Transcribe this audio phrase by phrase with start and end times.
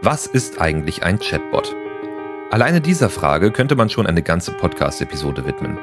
[0.00, 1.74] Was ist eigentlich ein Chatbot?
[2.50, 5.76] Alleine dieser Frage könnte man schon eine ganze Podcast-Episode widmen.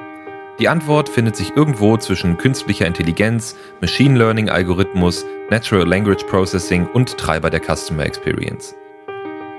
[0.57, 7.49] Die Antwort findet sich irgendwo zwischen künstlicher Intelligenz, Machine Learning-Algorithmus, Natural Language Processing und Treiber
[7.49, 8.73] der Customer Experience.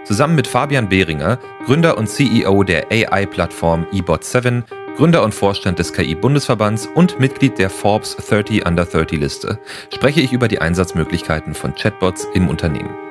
[0.04, 4.62] Zusammen mit Fabian Behringer, Gründer und CEO der AI-Plattform eBot7,
[4.96, 9.58] Gründer und Vorstand des KI-Bundesverbands und Mitglied der Forbes 30 Under 30 Liste,
[9.92, 13.05] spreche ich über die Einsatzmöglichkeiten von Chatbots im Unternehmen.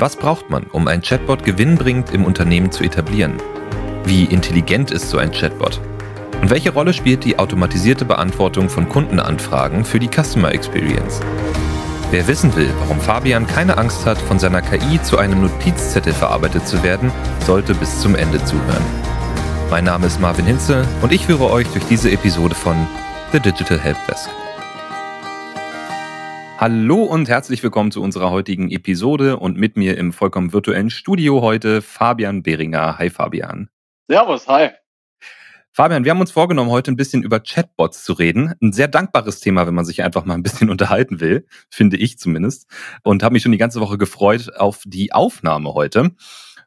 [0.00, 3.34] Was braucht man, um ein Chatbot gewinnbringend im Unternehmen zu etablieren?
[4.04, 5.80] Wie intelligent ist so ein Chatbot?
[6.40, 11.20] Und welche Rolle spielt die automatisierte Beantwortung von Kundenanfragen für die Customer Experience?
[12.12, 16.68] Wer wissen will, warum Fabian keine Angst hat, von seiner KI zu einem Notizzettel verarbeitet
[16.68, 17.10] zu werden,
[17.44, 18.84] sollte bis zum Ende zuhören.
[19.68, 22.86] Mein Name ist Marvin Hinze und ich führe euch durch diese Episode von
[23.32, 24.30] The Digital Helpdesk.
[26.60, 31.40] Hallo und herzlich willkommen zu unserer heutigen Episode und mit mir im vollkommen virtuellen Studio
[31.40, 32.98] heute Fabian Behringer.
[32.98, 33.70] Hi Fabian.
[34.08, 34.70] Servus, hi.
[35.70, 38.54] Fabian, wir haben uns vorgenommen, heute ein bisschen über Chatbots zu reden.
[38.60, 42.18] Ein sehr dankbares Thema, wenn man sich einfach mal ein bisschen unterhalten will, finde ich
[42.18, 42.66] zumindest.
[43.04, 46.10] Und habe mich schon die ganze Woche gefreut auf die Aufnahme heute.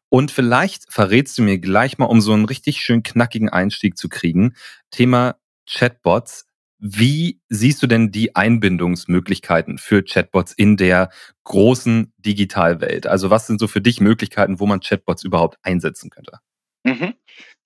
[0.07, 4.07] Und vielleicht verrätst du mir gleich mal, um so einen richtig schön knackigen Einstieg zu
[4.07, 4.55] kriegen,
[4.89, 5.35] Thema
[5.69, 6.45] Chatbots.
[6.83, 11.11] Wie siehst du denn die Einbindungsmöglichkeiten für Chatbots in der
[11.43, 13.05] großen Digitalwelt?
[13.05, 16.39] Also was sind so für dich Möglichkeiten, wo man Chatbots überhaupt einsetzen könnte?
[16.83, 17.13] Mhm.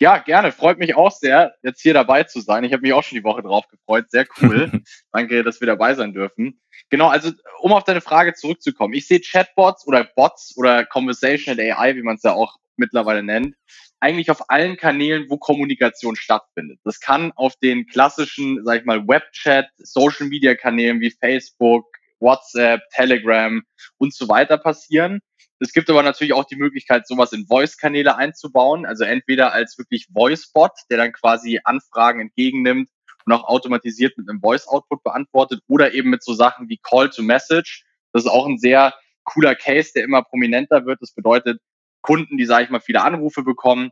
[0.01, 0.51] Ja, gerne.
[0.51, 2.65] Freut mich auch sehr, jetzt hier dabei zu sein.
[2.65, 4.11] Ich habe mich auch schon die Woche drauf gefreut.
[4.11, 4.69] Sehr cool.
[5.13, 6.59] Danke, dass wir dabei sein dürfen.
[6.89, 8.93] Genau, also um auf deine Frage zurückzukommen.
[8.93, 13.55] Ich sehe Chatbots oder Bots oder Conversational AI, wie man es ja auch mittlerweile nennt,
[13.99, 16.79] eigentlich auf allen Kanälen, wo Kommunikation stattfindet.
[16.83, 21.85] Das kann auf den klassischen, sag ich mal, Webchat, Social Media Kanälen wie Facebook,
[22.19, 23.61] WhatsApp, Telegram
[23.97, 25.19] und so weiter passieren.
[25.59, 28.85] Es gibt aber natürlich auch die Möglichkeit, sowas in Voice-Kanäle einzubauen.
[28.85, 32.89] Also entweder als wirklich Voice-Bot, der dann quasi Anfragen entgegennimmt
[33.25, 37.23] und auch automatisiert mit einem Voice-Output beantwortet oder eben mit so Sachen wie Call to
[37.23, 37.85] Message.
[38.11, 41.01] Das ist auch ein sehr cooler Case, der immer prominenter wird.
[41.01, 41.59] Das bedeutet,
[42.05, 43.89] Kunden, die, sage ich mal, viele Anrufe bekommen,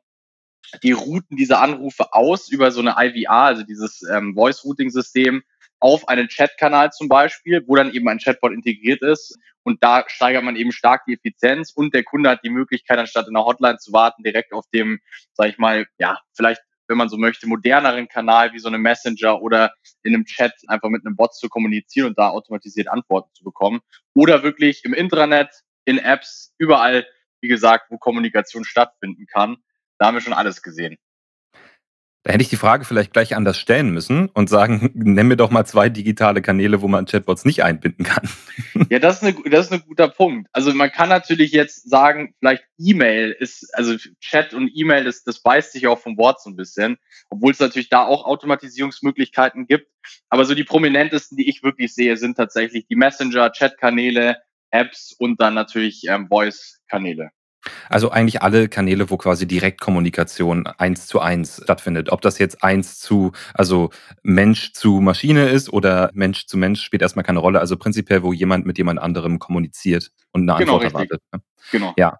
[0.83, 5.41] die routen diese Anrufe aus über so eine IVR, also dieses ähm, Voice-Routing-System,
[5.79, 9.37] auf einen Chatkanal zum Beispiel, wo dann eben ein Chatbot integriert ist.
[9.63, 13.27] Und da steigert man eben stark die Effizienz und der Kunde hat die Möglichkeit, anstatt
[13.27, 14.99] in der Hotline zu warten, direkt auf dem,
[15.33, 19.41] sag ich mal, ja, vielleicht, wenn man so möchte, moderneren Kanal wie so eine Messenger
[19.41, 19.73] oder
[20.03, 23.79] in einem Chat einfach mit einem Bot zu kommunizieren und da automatisiert Antworten zu bekommen.
[24.13, 25.49] Oder wirklich im Intranet,
[25.85, 27.05] in Apps, überall,
[27.43, 29.57] wie gesagt, wo Kommunikation stattfinden kann.
[29.99, 30.97] Da haben wir schon alles gesehen.
[32.25, 35.51] Da hätte ich die Frage vielleicht gleich anders stellen müssen und sagen, nenn mir doch
[35.51, 38.27] mal zwei digitale Kanäle, wo man Chatbots nicht einbinden kann.
[38.89, 40.47] Ja, das ist, eine, das ist ein guter Punkt.
[40.51, 45.41] Also man kann natürlich jetzt sagen, vielleicht E-Mail ist, also Chat und E-Mail, das, das
[45.41, 46.97] beißt sich auch vom Wort so ein bisschen,
[47.29, 49.89] obwohl es natürlich da auch Automatisierungsmöglichkeiten gibt.
[50.29, 54.37] Aber so die prominentesten, die ich wirklich sehe, sind tatsächlich die Messenger, Chat-Kanäle,
[54.73, 57.29] Apps und dann natürlich ähm, Voice-Kanäle.
[57.89, 62.11] Also eigentlich alle Kanäle, wo quasi Direktkommunikation eins zu eins stattfindet.
[62.11, 63.89] Ob das jetzt eins zu, also
[64.21, 67.59] Mensch zu Maschine ist oder Mensch zu Mensch, spielt erstmal keine Rolle.
[67.59, 70.93] Also prinzipiell, wo jemand mit jemand anderem kommuniziert und eine genau, Antwort richtig.
[70.93, 71.21] erwartet.
[71.31, 71.41] Ne?
[71.71, 71.93] Genau.
[71.97, 72.19] Ja.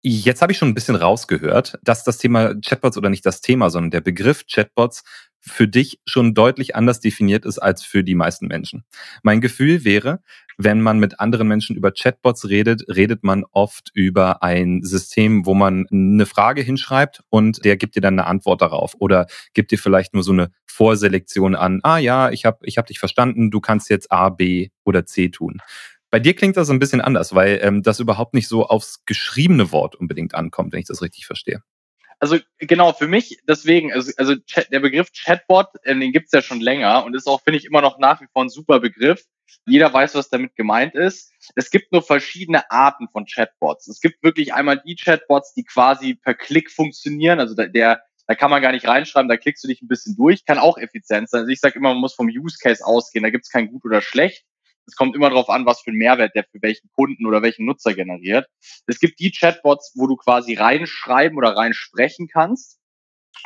[0.00, 3.68] Jetzt habe ich schon ein bisschen rausgehört, dass das Thema Chatbots oder nicht das Thema,
[3.68, 5.02] sondern der Begriff Chatbots
[5.40, 8.84] für dich schon deutlich anders definiert ist als für die meisten Menschen.
[9.22, 10.20] Mein Gefühl wäre,
[10.58, 15.54] wenn man mit anderen Menschen über Chatbots redet, redet man oft über ein System, wo
[15.54, 19.78] man eine Frage hinschreibt und der gibt dir dann eine Antwort darauf oder gibt dir
[19.78, 23.60] vielleicht nur so eine Vorselektion an, ah ja, ich habe ich hab dich verstanden, du
[23.60, 25.58] kannst jetzt A, B oder C tun.
[26.10, 29.70] Bei dir klingt das ein bisschen anders, weil ähm, das überhaupt nicht so aufs geschriebene
[29.70, 31.62] Wort unbedingt ankommt, wenn ich das richtig verstehe.
[32.18, 36.42] Also genau, für mich deswegen, also, also Chat, der Begriff Chatbot, äh, den gibt's ja
[36.42, 39.24] schon länger und ist auch, finde ich, immer noch nach wie vor ein super Begriff.
[39.66, 41.32] Jeder weiß, was damit gemeint ist.
[41.54, 43.88] Es gibt nur verschiedene Arten von Chatbots.
[43.88, 47.40] Es gibt wirklich einmal die Chatbots, die quasi per Klick funktionieren.
[47.40, 50.14] Also der, der da kann man gar nicht reinschreiben, da klickst du dich ein bisschen
[50.14, 51.40] durch, kann auch effizient sein.
[51.40, 54.02] Also ich sage immer, man muss vom Use Case ausgehen, da gibt's kein gut oder
[54.02, 54.44] schlecht.
[54.86, 57.64] Es kommt immer darauf an, was für einen Mehrwert der für welchen Kunden oder welchen
[57.64, 58.46] Nutzer generiert.
[58.86, 62.78] Es gibt die Chatbots, wo du quasi reinschreiben oder reinsprechen kannst,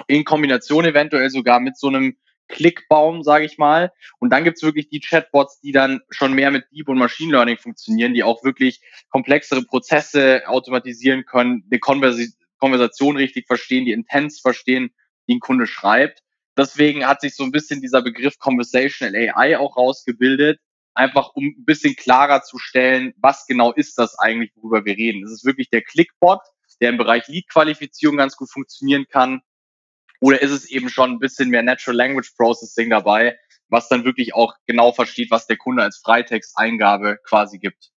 [0.09, 2.17] in Kombination eventuell sogar mit so einem
[2.49, 3.93] Klickbaum, sage ich mal.
[4.19, 7.57] Und dann gibt's wirklich die Chatbots, die dann schon mehr mit Deep und Machine Learning
[7.57, 8.81] funktionieren, die auch wirklich
[9.11, 12.19] komplexere Prozesse automatisieren können, eine Konvers
[12.59, 14.95] Konversation richtig verstehen, die Intents verstehen,
[15.27, 16.23] die ein Kunde schreibt.
[16.57, 20.61] Deswegen hat sich so ein bisschen dieser Begriff Conversational AI auch rausgebildet,
[20.95, 25.25] einfach um ein bisschen klarer zu stellen, was genau ist das eigentlich, worüber wir reden.
[25.25, 26.41] Ist es wirklich der Clickbot,
[26.81, 29.41] der im Bereich Lead-Qualifizierung ganz gut funktionieren kann?
[30.23, 33.37] Oder ist es eben schon ein bisschen mehr Natural Language Processing dabei,
[33.69, 37.91] was dann wirklich auch genau versteht, was der Kunde als Freitexteingabe quasi gibt?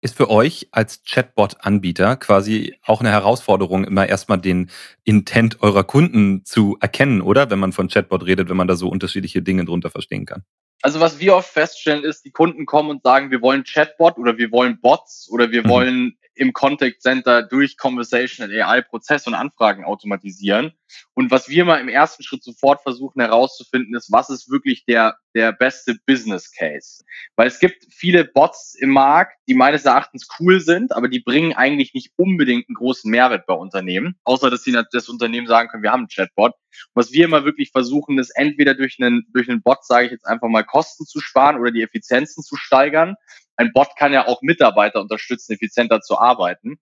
[0.00, 4.70] Ist für euch als Chatbot-Anbieter quasi auch eine Herausforderung, immer erstmal den
[5.04, 7.50] Intent eurer Kunden zu erkennen, oder?
[7.50, 10.44] Wenn man von Chatbot redet, wenn man da so unterschiedliche Dinge drunter verstehen kann.
[10.80, 14.38] Also was wir oft feststellen, ist, die Kunden kommen und sagen, wir wollen Chatbot oder
[14.38, 15.68] wir wollen Bots oder wir mhm.
[15.68, 20.72] wollen im Contact Center durch Conversational AI Prozesse und Anfragen automatisieren.
[21.14, 25.16] Und was wir mal im ersten Schritt sofort versuchen herauszufinden, ist, was ist wirklich der,
[25.34, 27.02] der beste Business Case?
[27.36, 31.52] Weil es gibt viele Bots im Markt, die meines Erachtens cool sind, aber die bringen
[31.52, 35.82] eigentlich nicht unbedingt einen großen Mehrwert bei Unternehmen, außer dass sie das Unternehmen sagen können,
[35.82, 36.52] wir haben einen Chatbot.
[36.94, 40.26] Was wir immer wirklich versuchen, ist entweder durch einen, durch einen Bot, sage ich jetzt
[40.26, 43.16] einfach mal, Kosten zu sparen oder die Effizienzen zu steigern
[43.58, 46.78] ein Bot kann ja auch Mitarbeiter unterstützen, effizienter zu arbeiten.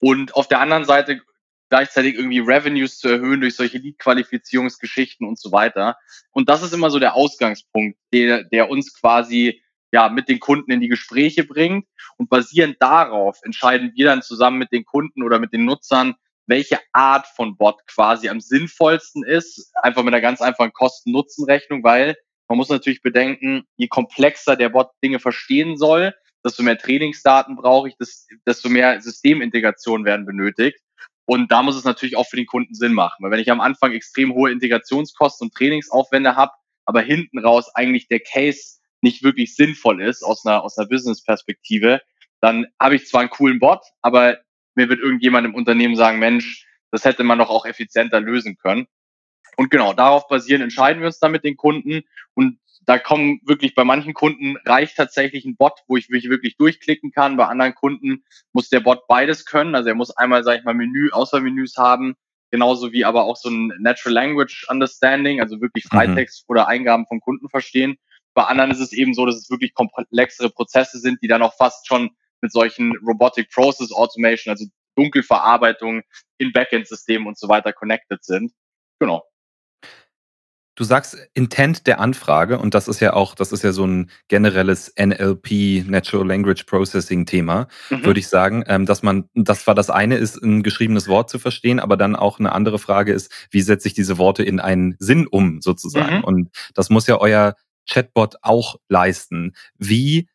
[0.00, 1.20] Und auf der anderen Seite
[1.70, 5.96] gleichzeitig irgendwie Revenues zu erhöhen durch solche Lead-Qualifizierungsgeschichten und so weiter.
[6.32, 9.62] Und das ist immer so der Ausgangspunkt, der, der uns quasi
[9.92, 11.86] ja mit den Kunden in die Gespräche bringt.
[12.16, 16.16] Und basierend darauf entscheiden wir dann zusammen mit den Kunden oder mit den Nutzern,
[16.46, 19.72] welche Art von Bot quasi am sinnvollsten ist.
[19.82, 22.16] Einfach mit einer ganz einfachen Kosten-Nutzen-Rechnung, weil
[22.50, 26.12] man muss natürlich bedenken, je komplexer der Bot Dinge verstehen soll,
[26.44, 27.94] desto mehr Trainingsdaten brauche ich,
[28.44, 30.80] desto mehr Systemintegration werden benötigt.
[31.26, 33.22] Und da muss es natürlich auch für den Kunden Sinn machen.
[33.22, 36.50] Weil wenn ich am Anfang extrem hohe Integrationskosten und Trainingsaufwände habe,
[36.86, 42.00] aber hinten raus eigentlich der Case nicht wirklich sinnvoll ist aus einer, aus einer Business-Perspektive,
[42.40, 44.38] dann habe ich zwar einen coolen Bot, aber
[44.74, 48.88] mir wird irgendjemand im Unternehmen sagen, Mensch, das hätte man doch auch effizienter lösen können.
[49.60, 52.00] Und genau, darauf basieren entscheiden wir uns dann mit den Kunden.
[52.32, 56.56] Und da kommen wirklich bei manchen Kunden reicht tatsächlich ein Bot, wo ich mich wirklich
[56.56, 57.36] durchklicken kann.
[57.36, 58.24] Bei anderen Kunden
[58.54, 59.74] muss der Bot beides können.
[59.74, 62.14] Also er muss einmal, sage ich mal, Menü, Auswahlmenüs haben,
[62.50, 65.90] genauso wie aber auch so ein Natural Language Understanding, also wirklich mhm.
[65.90, 66.52] Freitext mhm.
[66.52, 67.98] oder Eingaben von Kunden verstehen.
[68.32, 71.54] Bei anderen ist es eben so, dass es wirklich komplexere Prozesse sind, die dann auch
[71.54, 74.64] fast schon mit solchen Robotic Process Automation, also
[74.96, 76.00] Dunkelverarbeitung
[76.38, 78.54] in Backend-Systemen und so weiter connected sind.
[78.98, 79.29] Genau.
[80.80, 84.10] Du sagst Intent der Anfrage und das ist ja auch, das ist ja so ein
[84.28, 88.02] generelles NLP, Natural Language Processing Thema, mhm.
[88.02, 91.38] würde ich sagen, ähm, dass man, das war das eine ist, ein geschriebenes Wort zu
[91.38, 94.96] verstehen, aber dann auch eine andere Frage ist, wie setze ich diese Worte in einen
[94.98, 96.16] Sinn um, sozusagen?
[96.16, 96.24] Mhm.
[96.24, 97.56] Und das muss ja euer
[97.86, 99.52] Chatbot auch leisten.
[99.76, 100.30] Wie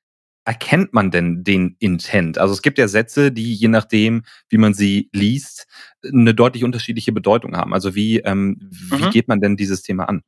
[0.45, 2.37] erkennt man denn den Intent?
[2.37, 5.67] Also es gibt ja Sätze, die je nachdem, wie man sie liest,
[6.03, 7.73] eine deutlich unterschiedliche Bedeutung haben.
[7.73, 9.09] Also wie, ähm, wie mhm.
[9.09, 10.21] geht man denn dieses Thema an?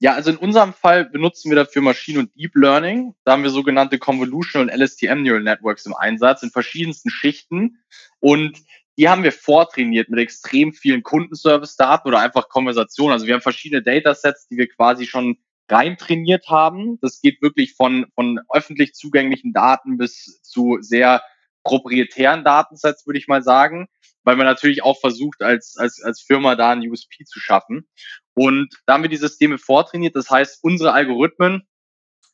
[0.00, 3.14] Ja, also in unserem Fall benutzen wir dafür Machine und Deep Learning.
[3.24, 7.78] Da haben wir sogenannte Convolutional und LSTM Neural Networks im Einsatz in verschiedensten Schichten.
[8.20, 8.58] Und
[8.96, 13.12] die haben wir vortrainiert mit extrem vielen Kundenservice-Daten oder einfach Konversationen.
[13.12, 15.38] Also wir haben verschiedene Datasets, die wir quasi schon
[15.70, 16.98] rein trainiert haben.
[17.00, 21.22] Das geht wirklich von, von öffentlich zugänglichen Daten bis zu sehr
[21.64, 23.88] proprietären Datensets, würde ich mal sagen,
[24.22, 27.88] weil man natürlich auch versucht, als, als, als Firma da ein USP zu schaffen.
[28.34, 30.16] Und da haben wir die Systeme vortrainiert.
[30.16, 31.66] Das heißt, unsere Algorithmen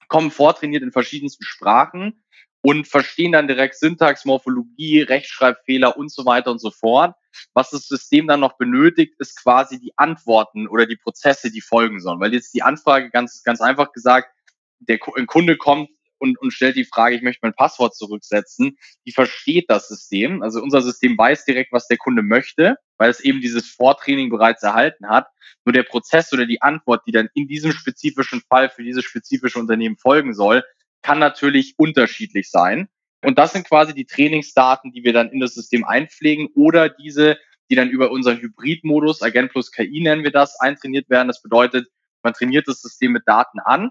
[0.09, 2.25] kommen vortrainiert in verschiedensten Sprachen
[2.65, 7.15] und verstehen dann direkt Syntax, Morphologie, Rechtschreibfehler und so weiter und so fort.
[7.53, 12.01] Was das System dann noch benötigt, ist quasi die Antworten oder die Prozesse, die folgen
[12.01, 12.21] sollen.
[12.21, 14.31] Weil jetzt die Anfrage ganz, ganz einfach gesagt,
[14.79, 18.79] der Kunde kommt und, und stellt die Frage, ich möchte mein Passwort zurücksetzen.
[19.07, 20.43] Die versteht das System.
[20.43, 24.63] Also unser System weiß direkt, was der Kunde möchte, weil es eben dieses Vortraining bereits
[24.63, 25.27] erhalten hat.
[25.67, 29.59] Nur der Prozess oder die Antwort, die dann in diesem spezifischen Fall für dieses spezifische
[29.59, 30.65] Unternehmen folgen soll,
[31.05, 32.89] kann natürlich unterschiedlich sein.
[33.23, 37.39] Und das sind quasi die Trainingsdaten, die wir dann in das System einpflegen oder diese,
[37.71, 41.29] die dann über unseren Hybridmodus, Agent plus KI nennen wir das, eintrainiert werden.
[41.29, 41.89] Das bedeutet,
[42.23, 43.91] man trainiert das System mit Daten an.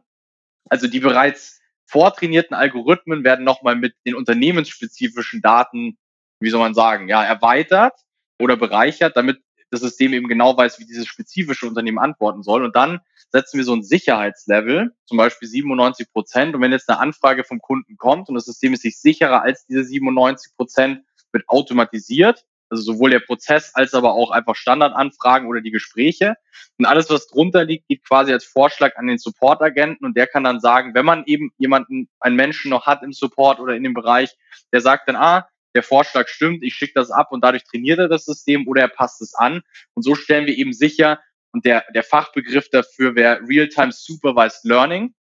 [0.69, 5.97] Also die bereits vortrainierten Algorithmen werden nochmal mit den unternehmensspezifischen Daten,
[6.39, 7.93] wie soll man sagen, ja, erweitert
[8.39, 9.39] oder bereichert, damit
[9.73, 12.63] das System eben genau weiß, wie dieses spezifische Unternehmen antworten soll.
[12.63, 12.99] Und dann
[13.31, 16.55] setzen wir so ein Sicherheitslevel, zum Beispiel 97 Prozent.
[16.55, 19.65] Und wenn jetzt eine Anfrage vom Kunden kommt und das System ist sich sicherer als
[19.65, 21.01] diese 97 Prozent,
[21.31, 22.45] wird automatisiert.
[22.69, 26.35] Also sowohl der Prozess als aber auch einfach Standardanfragen oder die Gespräche.
[26.77, 30.43] Und alles, was drunter liegt, geht quasi als Vorschlag an den Support-Agenten und der kann
[30.43, 33.93] dann sagen, wenn man eben jemanden, einen Menschen noch hat im Support oder in dem
[33.93, 34.35] Bereich,
[34.71, 38.07] der sagt dann, ah, der Vorschlag stimmt, ich schicke das ab und dadurch trainiert er
[38.07, 39.61] das System oder er passt es an.
[39.93, 41.19] Und so stellen wir eben sicher,
[41.53, 45.13] und der, der Fachbegriff dafür wäre Real-Time Supervised Learning.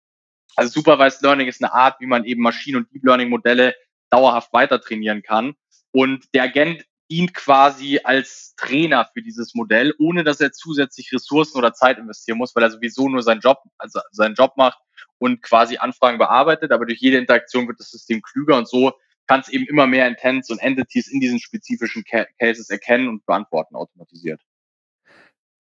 [0.56, 3.76] Also Supervised Learning ist eine Art, wie man eben Maschinen- und Deep Learning Modelle
[4.10, 5.56] dauerhaft weiter trainieren kann.
[5.92, 11.58] Und der Agent dient quasi als Trainer für dieses Modell, ohne dass er zusätzlich Ressourcen
[11.58, 14.80] oder Zeit investieren muss, weil er sowieso nur seinen Job, also seinen Job macht
[15.18, 16.72] und quasi Anfragen bearbeitet.
[16.72, 18.94] Aber durch jede Interaktion wird das System klüger und so
[19.32, 23.78] kann es eben immer mehr Intents und Entities in diesen spezifischen Cases erkennen und beantworten
[23.78, 24.42] automatisiert.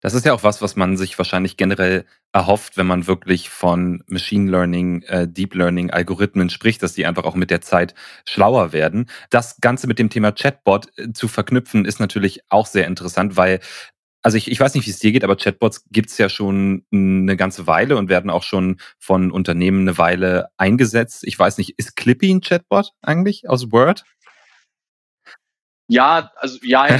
[0.01, 4.03] Das ist ja auch was, was man sich wahrscheinlich generell erhofft, wenn man wirklich von
[4.07, 7.93] Machine Learning, äh, Deep Learning, Algorithmen spricht, dass die einfach auch mit der Zeit
[8.25, 9.07] schlauer werden.
[9.29, 13.59] Das Ganze mit dem Thema Chatbot äh, zu verknüpfen, ist natürlich auch sehr interessant, weil
[14.21, 17.37] also ich, ich weiß nicht, wie es dir geht, aber Chatbots gibt's ja schon eine
[17.37, 21.23] ganze Weile und werden auch schon von Unternehmen eine Weile eingesetzt.
[21.25, 24.03] Ich weiß nicht, ist Clippy ein Chatbot eigentlich aus Word?
[25.87, 26.87] Ja, also ja.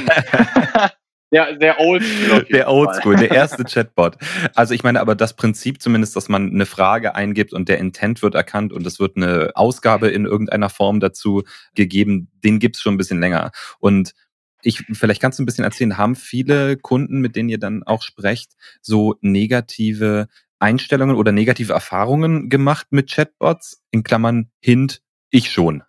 [1.32, 2.44] Der, der Oldschool.
[2.46, 4.18] Der Oldschool, der erste Chatbot.
[4.56, 8.24] Also ich meine, aber das Prinzip zumindest, dass man eine Frage eingibt und der Intent
[8.24, 11.44] wird erkannt und es wird eine Ausgabe in irgendeiner Form dazu
[11.76, 13.52] gegeben, den gibt's schon ein bisschen länger.
[13.78, 14.16] Und
[14.62, 18.04] ich, vielleicht kannst du ein bisschen erzählen, haben viele Kunden, mit denen ihr dann auch
[18.04, 20.28] sprecht, so negative
[20.60, 23.82] Einstellungen oder negative Erfahrungen gemacht mit Chatbots?
[23.92, 25.84] In Klammern Hint, ich schon.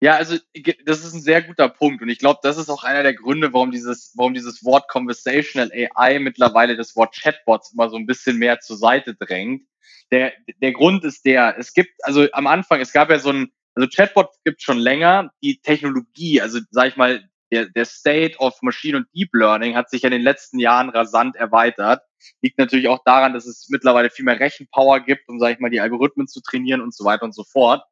[0.00, 0.36] Ja, also
[0.84, 3.52] das ist ein sehr guter Punkt und ich glaube, das ist auch einer der Gründe,
[3.52, 8.38] warum dieses, warum dieses Wort Conversational AI mittlerweile das Wort Chatbots immer so ein bisschen
[8.38, 9.64] mehr zur Seite drängt.
[10.12, 10.32] Der,
[10.62, 13.88] der Grund ist der, es gibt, also am Anfang, es gab ja so ein, also
[13.88, 18.98] Chatbot gibt schon länger, die Technologie, also sag ich mal, der, der State of Machine
[18.98, 22.02] und Deep Learning hat sich ja in den letzten Jahren rasant erweitert.
[22.42, 25.70] Liegt natürlich auch daran, dass es mittlerweile viel mehr Rechenpower gibt, um, sag ich mal,
[25.70, 27.84] die Algorithmen zu trainieren und so weiter und so fort.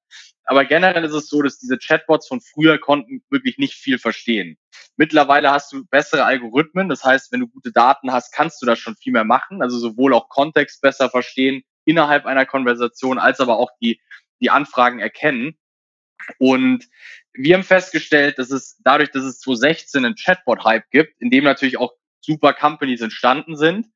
[0.44, 4.58] Aber generell ist es so, dass diese Chatbots von früher konnten wirklich nicht viel verstehen.
[4.96, 6.88] Mittlerweile hast du bessere Algorithmen.
[6.88, 9.62] Das heißt, wenn du gute Daten hast, kannst du das schon viel mehr machen.
[9.62, 14.00] Also sowohl auch Kontext besser verstehen innerhalb einer Konversation, als aber auch die,
[14.40, 15.56] die Anfragen erkennen.
[16.38, 16.88] Und
[17.32, 21.78] wir haben festgestellt, dass es dadurch, dass es 2016 einen Chatbot-Hype gibt, in dem natürlich
[21.78, 23.86] auch super Companies entstanden sind,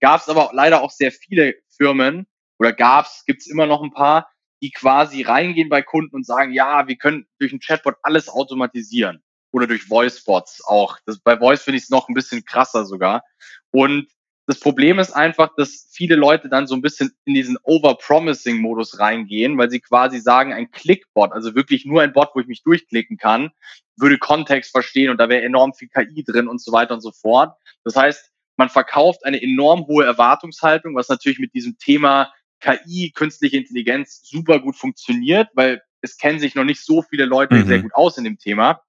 [0.00, 2.26] gab es aber leider auch sehr viele Firmen
[2.58, 4.30] oder gab es, gibt es immer noch ein paar,
[4.62, 9.22] die quasi reingehen bei Kunden und sagen, ja, wir können durch ein Chatbot alles automatisieren
[9.52, 10.98] oder durch Voice-Bots auch.
[11.06, 13.22] Das, bei Voice finde ich es noch ein bisschen krasser sogar.
[13.70, 14.08] Und
[14.46, 19.58] das Problem ist einfach, dass viele Leute dann so ein bisschen in diesen Over-Promising-Modus reingehen,
[19.58, 23.16] weil sie quasi sagen, ein Clickbot, also wirklich nur ein Bot, wo ich mich durchklicken
[23.16, 23.50] kann,
[23.96, 27.10] würde Kontext verstehen und da wäre enorm viel KI drin und so weiter und so
[27.10, 27.56] fort.
[27.82, 33.56] Das heißt, man verkauft eine enorm hohe Erwartungshaltung, was natürlich mit diesem Thema KI, künstliche
[33.56, 37.66] Intelligenz super gut funktioniert, weil es kennen sich noch nicht so viele Leute mhm.
[37.66, 38.80] sehr gut aus in dem Thema,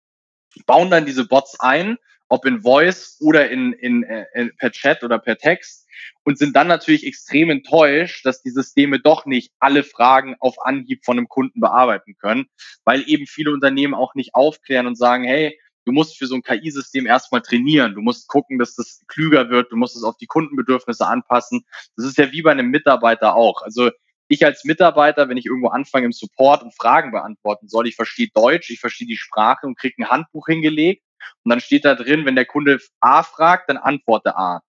[0.65, 1.97] bauen dann diese Bots ein
[2.29, 5.87] ob in Voice oder in, in, äh, in, per Chat oder per Text
[6.23, 11.05] und sind dann natürlich extrem enttäuscht, dass die Systeme doch nicht alle Fragen auf Anhieb
[11.05, 12.47] von einem Kunden bearbeiten können,
[12.83, 16.43] weil eben viele Unternehmen auch nicht aufklären und sagen, hey, du musst für so ein
[16.43, 20.27] KI-System erstmal trainieren, du musst gucken, dass das klüger wird, du musst es auf die
[20.27, 21.65] Kundenbedürfnisse anpassen.
[21.95, 23.61] Das ist ja wie bei einem Mitarbeiter auch.
[23.61, 23.89] Also
[24.27, 28.27] ich als Mitarbeiter, wenn ich irgendwo anfange im Support und Fragen beantworten soll, ich verstehe
[28.33, 31.06] Deutsch, ich verstehe die Sprache und kriege ein Handbuch hingelegt
[31.43, 34.61] und dann steht da drin, wenn der Kunde A fragt, dann antworte A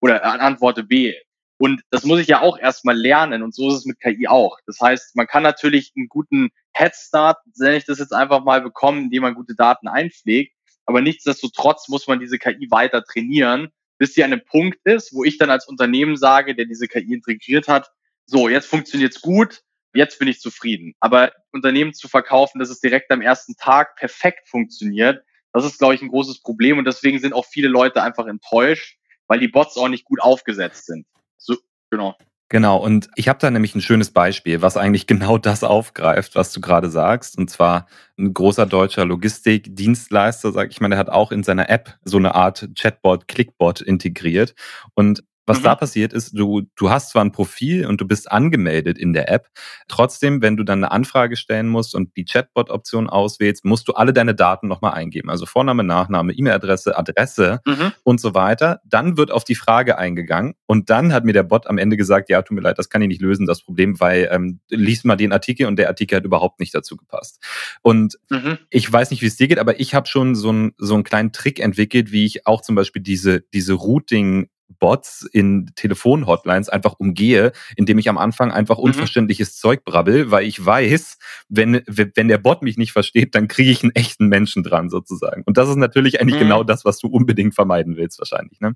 [0.00, 1.14] oder äh, antworte B.
[1.58, 4.58] Und das muss ich ja auch erstmal lernen und so ist es mit KI auch.
[4.66, 9.04] Das heißt, man kann natürlich einen guten Headstart, nenne ich das jetzt einfach mal, bekommen,
[9.04, 10.56] indem man gute Daten einpflegt.
[10.86, 13.68] Aber nichtsdestotrotz muss man diese KI weiter trainieren,
[13.98, 17.14] bis sie an einem Punkt ist, wo ich dann als Unternehmen sage, der diese KI
[17.14, 17.92] integriert hat,
[18.26, 19.62] so, jetzt funktioniert's gut,
[19.94, 20.94] jetzt bin ich zufrieden.
[21.00, 25.94] Aber Unternehmen zu verkaufen, dass es direkt am ersten Tag perfekt funktioniert, das ist, glaube
[25.94, 29.76] ich, ein großes Problem und deswegen sind auch viele Leute einfach enttäuscht, weil die Bots
[29.76, 31.06] auch nicht gut aufgesetzt sind.
[31.38, 31.56] So,
[31.90, 32.16] genau.
[32.52, 36.52] Genau, und ich habe da nämlich ein schönes Beispiel, was eigentlich genau das aufgreift, was
[36.52, 37.38] du gerade sagst.
[37.38, 37.86] Und zwar
[38.18, 42.34] ein großer deutscher Logistikdienstleister, sag ich mal, der hat auch in seiner App so eine
[42.34, 44.54] Art Chatbot, Clickbot integriert.
[44.94, 45.64] Und was mhm.
[45.64, 49.30] da passiert ist, du, du hast zwar ein Profil und du bist angemeldet in der
[49.30, 49.48] App,
[49.88, 54.12] trotzdem, wenn du dann eine Anfrage stellen musst und die Chatbot-Option auswählst, musst du alle
[54.12, 55.30] deine Daten nochmal eingeben.
[55.30, 57.92] Also Vorname, Nachname, E-Mail-Adresse, Adresse mhm.
[58.04, 58.80] und so weiter.
[58.84, 62.28] Dann wird auf die Frage eingegangen und dann hat mir der Bot am Ende gesagt,
[62.28, 65.16] ja, tut mir leid, das kann ich nicht lösen, das Problem, weil ähm, lies mal
[65.16, 67.42] den Artikel und der Artikel hat überhaupt nicht dazu gepasst.
[67.82, 68.58] Und mhm.
[68.70, 71.04] ich weiß nicht, wie es dir geht, aber ich habe schon so, ein, so einen
[71.04, 74.48] kleinen Trick entwickelt, wie ich auch zum Beispiel diese, diese Routing
[74.78, 78.84] Bots in Telefonhotlines einfach umgehe, indem ich am Anfang einfach mhm.
[78.84, 83.70] unverständliches Zeug brabbel, weil ich weiß, wenn, wenn der Bot mich nicht versteht, dann kriege
[83.70, 85.42] ich einen echten Menschen dran sozusagen.
[85.44, 86.44] Und das ist natürlich eigentlich mhm.
[86.44, 88.74] genau das, was du unbedingt vermeiden willst wahrscheinlich, ne?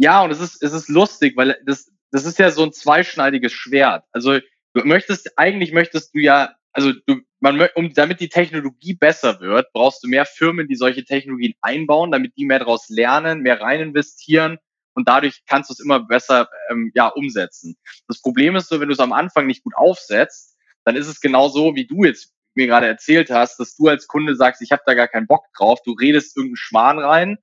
[0.00, 3.52] Ja, und es ist, es ist lustig, weil das, das ist ja so ein zweischneidiges
[3.52, 4.04] Schwert.
[4.12, 4.38] Also
[4.74, 9.72] du möchtest, eigentlich möchtest du ja, also du, man, um, damit die Technologie besser wird,
[9.72, 13.80] brauchst du mehr Firmen, die solche Technologien einbauen, damit die mehr daraus lernen, mehr rein
[13.80, 14.58] investieren
[14.94, 17.76] und dadurch kannst du es immer besser ähm, ja, umsetzen.
[18.08, 21.20] Das Problem ist so, wenn du es am Anfang nicht gut aufsetzt, dann ist es
[21.20, 24.72] genau so, wie du jetzt mir gerade erzählt hast, dass du als Kunde sagst, ich
[24.72, 27.38] habe da gar keinen Bock drauf, du redest irgendeinen Schmarrn rein,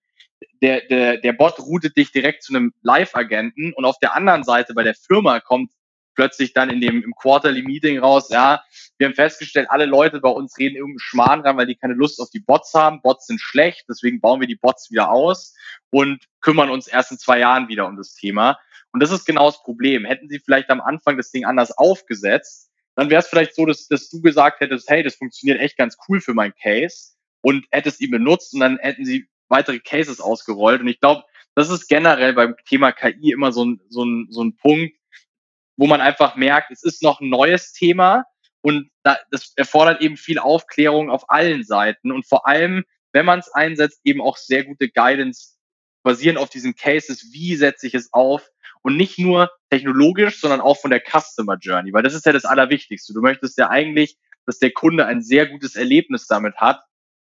[0.62, 4.74] der, der, der Bot routet dich direkt zu einem Live-Agenten und auf der anderen Seite
[4.74, 5.72] bei der Firma kommt
[6.16, 8.64] plötzlich dann in dem im Quarterly Meeting raus, ja,
[8.98, 12.20] wir haben festgestellt, alle Leute bei uns reden irgendeinen Schmarrn rein, weil die keine Lust
[12.20, 13.02] auf die Bots haben.
[13.02, 15.54] Bots sind schlecht, deswegen bauen wir die Bots wieder aus
[15.92, 18.58] und kümmern uns erst in zwei Jahren wieder um das Thema.
[18.92, 20.06] Und das ist genau das Problem.
[20.06, 23.88] Hätten sie vielleicht am Anfang das Ding anders aufgesetzt, dann wäre es vielleicht so, dass,
[23.88, 28.02] dass du gesagt hättest, hey, das funktioniert echt ganz cool für mein Case und hättest
[28.02, 30.82] ihn benutzt und dann hätten sie weitere Cases ausgerollt.
[30.82, 31.24] Und ich glaube,
[31.56, 34.95] das ist generell beim Thema KI immer so ein, so ein, so ein Punkt,
[35.78, 38.26] wo man einfach merkt, es ist noch ein neues Thema
[38.62, 43.40] und da, das erfordert eben viel Aufklärung auf allen Seiten und vor allem, wenn man
[43.40, 45.56] es einsetzt, eben auch sehr gute Guidance
[46.04, 48.48] basierend auf diesen Cases, wie setze ich es auf
[48.82, 52.46] und nicht nur technologisch, sondern auch von der Customer Journey, weil das ist ja das
[52.46, 53.14] Allerwichtigste.
[53.14, 56.82] Du möchtest ja eigentlich, dass der Kunde ein sehr gutes Erlebnis damit hat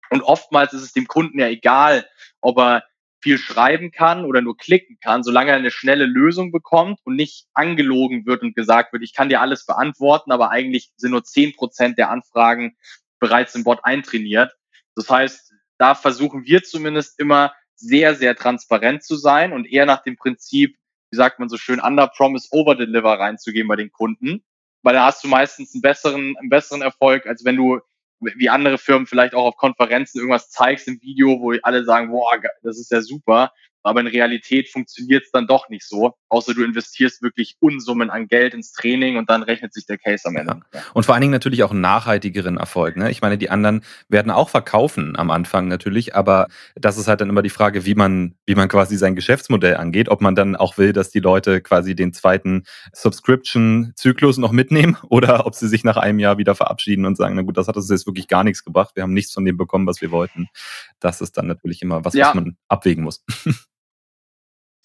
[0.10, 2.08] und oftmals ist es dem Kunden ja egal,
[2.41, 2.84] ob er
[3.22, 7.48] viel schreiben kann oder nur klicken kann, solange er eine schnelle Lösung bekommt und nicht
[7.54, 11.54] angelogen wird und gesagt wird, ich kann dir alles beantworten, aber eigentlich sind nur zehn
[11.54, 12.78] Prozent der Anfragen
[13.20, 14.54] bereits im Bot eintrainiert.
[14.96, 20.04] Das heißt, da versuchen wir zumindest immer sehr, sehr transparent zu sein und eher nach
[20.04, 20.78] dem Prinzip,
[21.12, 24.44] wie sagt man so schön, under promise, over deliver reinzugehen bei den Kunden.
[24.82, 27.80] Weil da hast du meistens einen besseren, einen besseren Erfolg, als wenn du
[28.20, 32.32] wie andere Firmen vielleicht auch auf Konferenzen irgendwas zeigst im Video, wo alle sagen, boah,
[32.64, 33.52] das ist ja super.
[33.83, 38.27] Aber in Realität funktioniert es dann doch nicht so, außer du investierst wirklich Unsummen an
[38.27, 40.59] Geld ins Training und dann rechnet sich der Case am Ende.
[40.74, 40.81] Ja.
[40.93, 42.98] Und vor allen Dingen natürlich auch einen nachhaltigeren Erfolg.
[42.98, 43.09] Ne?
[43.09, 47.29] Ich meine, die anderen werden auch verkaufen am Anfang natürlich, aber das ist halt dann
[47.29, 50.77] immer die Frage, wie man, wie man quasi sein Geschäftsmodell angeht, ob man dann auch
[50.77, 52.63] will, dass die Leute quasi den zweiten
[52.94, 57.42] Subscription-Zyklus noch mitnehmen oder ob sie sich nach einem Jahr wieder verabschieden und sagen, na
[57.42, 59.87] gut, das hat uns jetzt wirklich gar nichts gebracht, wir haben nichts von dem bekommen,
[59.87, 60.48] was wir wollten.
[61.00, 62.27] Das ist dann natürlich immer was, ja.
[62.27, 63.24] was man abwägen muss.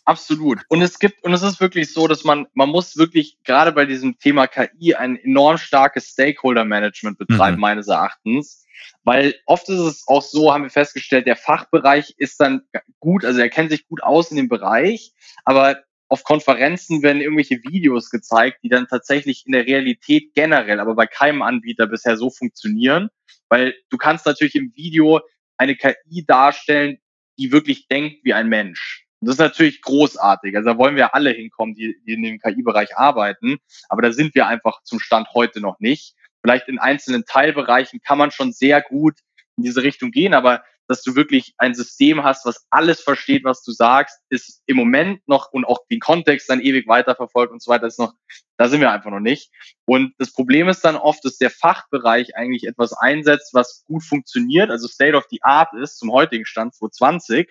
[0.07, 0.61] Absolut.
[0.69, 3.87] Und es gibt, und es ist wirklich so, dass man, man muss wirklich gerade bei
[3.87, 7.62] diesem Thema KI ein enorm starkes Stakeholder-Management betreiben, mhm.
[7.62, 8.67] meines Erachtens.
[9.03, 12.62] Weil oft ist es auch so, haben wir festgestellt, der Fachbereich ist dann
[13.01, 15.12] gut, also er kennt sich gut aus in dem Bereich,
[15.45, 20.95] aber auf Konferenzen werden irgendwelche Videos gezeigt, die dann tatsächlich in der Realität generell, aber
[20.95, 23.09] bei keinem Anbieter bisher so funktionieren.
[23.49, 25.21] Weil du kannst natürlich im Video
[25.57, 26.99] eine KI darstellen,
[27.38, 29.04] die wirklich denkt wie ein Mensch.
[29.24, 30.54] Und das ist natürlich großartig.
[30.54, 33.56] Also da wollen wir alle hinkommen, die, die in dem KI-Bereich arbeiten.
[33.88, 36.14] Aber da sind wir einfach zum Stand heute noch nicht.
[36.42, 39.14] Vielleicht in einzelnen Teilbereichen kann man schon sehr gut
[39.56, 43.62] in diese Richtung gehen, aber dass du wirklich ein System hast, was alles versteht, was
[43.62, 47.70] du sagst, ist im Moment noch und auch den Kontext dann ewig weiterverfolgt und so
[47.70, 48.12] weiter, ist noch,
[48.58, 49.50] da sind wir einfach noch nicht.
[49.87, 54.68] Und das Problem ist dann oft, dass der Fachbereich eigentlich etwas einsetzt, was gut funktioniert,
[54.68, 57.50] also State of the Art ist zum heutigen Stand 2020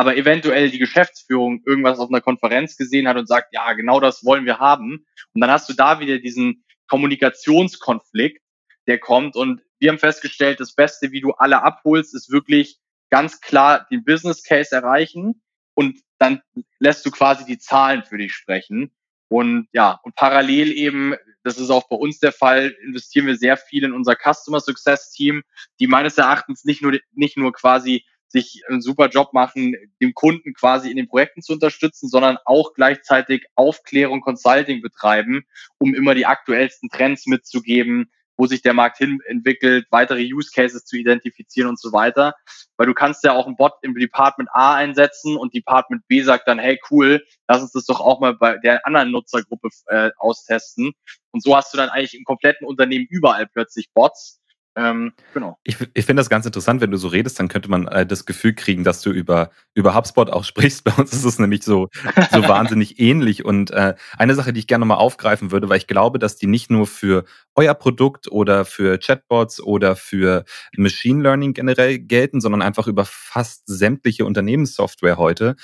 [0.00, 4.24] aber eventuell die Geschäftsführung irgendwas auf einer Konferenz gesehen hat und sagt, ja, genau das
[4.24, 5.04] wollen wir haben.
[5.34, 8.42] Und dann hast du da wieder diesen Kommunikationskonflikt,
[8.86, 9.36] der kommt.
[9.36, 12.78] Und wir haben festgestellt, das Beste, wie du alle abholst, ist wirklich
[13.10, 15.42] ganz klar den Business Case erreichen
[15.74, 16.40] und dann
[16.78, 18.92] lässt du quasi die Zahlen für dich sprechen.
[19.28, 23.58] Und ja, und parallel eben, das ist auch bei uns der Fall, investieren wir sehr
[23.58, 25.42] viel in unser Customer Success Team,
[25.78, 30.54] die meines Erachtens nicht nur, nicht nur quasi sich einen super Job machen, dem Kunden
[30.54, 35.44] quasi in den Projekten zu unterstützen, sondern auch gleichzeitig Aufklärung, Consulting betreiben,
[35.78, 40.82] um immer die aktuellsten Trends mitzugeben, wo sich der Markt hin entwickelt, weitere Use Cases
[40.86, 42.34] zu identifizieren und so weiter.
[42.78, 46.48] Weil du kannst ja auch einen Bot im Department A einsetzen und Department B sagt
[46.48, 50.92] dann, hey cool, lass uns das doch auch mal bei der anderen Nutzergruppe äh, austesten.
[51.32, 54.39] Und so hast du dann eigentlich im kompletten Unternehmen überall plötzlich Bots
[54.76, 55.58] ähm, genau.
[55.64, 58.24] Ich, ich finde das ganz interessant, wenn du so redest, dann könnte man äh, das
[58.24, 60.84] Gefühl kriegen, dass du über, über HubSpot auch sprichst.
[60.84, 61.88] Bei uns ist es nämlich so,
[62.32, 63.44] so wahnsinnig ähnlich.
[63.44, 66.46] Und äh, eine Sache, die ich gerne mal aufgreifen würde, weil ich glaube, dass die
[66.46, 67.24] nicht nur für
[67.56, 70.44] euer Produkt oder für Chatbots oder für
[70.76, 75.56] Machine Learning generell gelten, sondern einfach über fast sämtliche Unternehmenssoftware heute.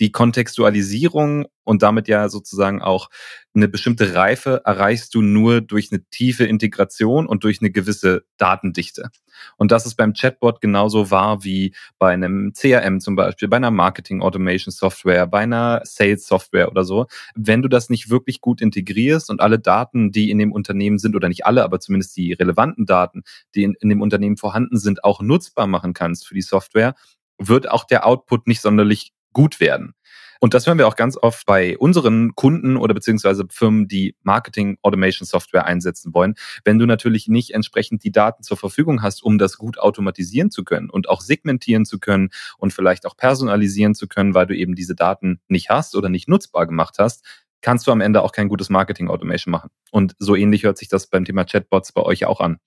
[0.00, 3.08] Die Kontextualisierung und damit ja sozusagen auch
[3.54, 9.10] eine bestimmte Reife erreichst du nur durch eine tiefe Integration und durch eine gewisse Datendichte.
[9.56, 13.70] Und das ist beim Chatbot genauso wahr wie bei einem CRM zum Beispiel, bei einer
[13.70, 17.06] Marketing Automation Software, bei einer Sales Software oder so.
[17.34, 21.16] Wenn du das nicht wirklich gut integrierst und alle Daten, die in dem Unternehmen sind,
[21.16, 23.22] oder nicht alle, aber zumindest die relevanten Daten,
[23.54, 26.94] die in, in dem Unternehmen vorhanden sind, auch nutzbar machen kannst für die Software,
[27.38, 29.94] wird auch der Output nicht sonderlich gut werden.
[30.40, 34.76] Und das hören wir auch ganz oft bei unseren Kunden oder beziehungsweise Firmen, die Marketing
[34.82, 36.34] Automation Software einsetzen wollen.
[36.64, 40.64] Wenn du natürlich nicht entsprechend die Daten zur Verfügung hast, um das gut automatisieren zu
[40.64, 44.74] können und auch segmentieren zu können und vielleicht auch personalisieren zu können, weil du eben
[44.74, 47.24] diese Daten nicht hast oder nicht nutzbar gemacht hast,
[47.62, 49.70] kannst du am Ende auch kein gutes Marketing Automation machen.
[49.90, 52.58] Und so ähnlich hört sich das beim Thema Chatbots bei euch auch an.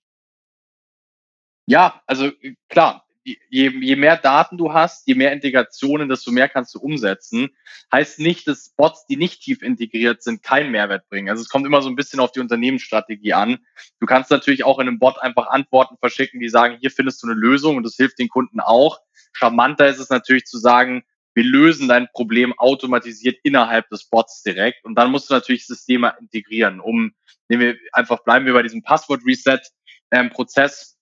[1.66, 2.32] Ja, also
[2.68, 3.04] klar,
[3.48, 7.50] je, je mehr Daten du hast, je mehr Integrationen, desto mehr kannst du umsetzen.
[7.92, 11.28] Heißt nicht, dass Bots, die nicht tief integriert sind, keinen Mehrwert bringen.
[11.28, 13.58] Also es kommt immer so ein bisschen auf die Unternehmensstrategie an.
[14.00, 17.26] Du kannst natürlich auch in einem Bot einfach Antworten verschicken, die sagen, hier findest du
[17.26, 19.00] eine Lösung und das hilft den Kunden auch.
[19.32, 21.02] Charmanter ist es natürlich zu sagen,
[21.34, 24.84] wir lösen dein Problem automatisiert innerhalb des Bots direkt.
[24.84, 27.12] Und dann musst du natürlich Systeme integrieren, um,
[27.48, 30.97] nehmen wir einfach bleiben wir bei diesem Passwort-Reset-Prozess.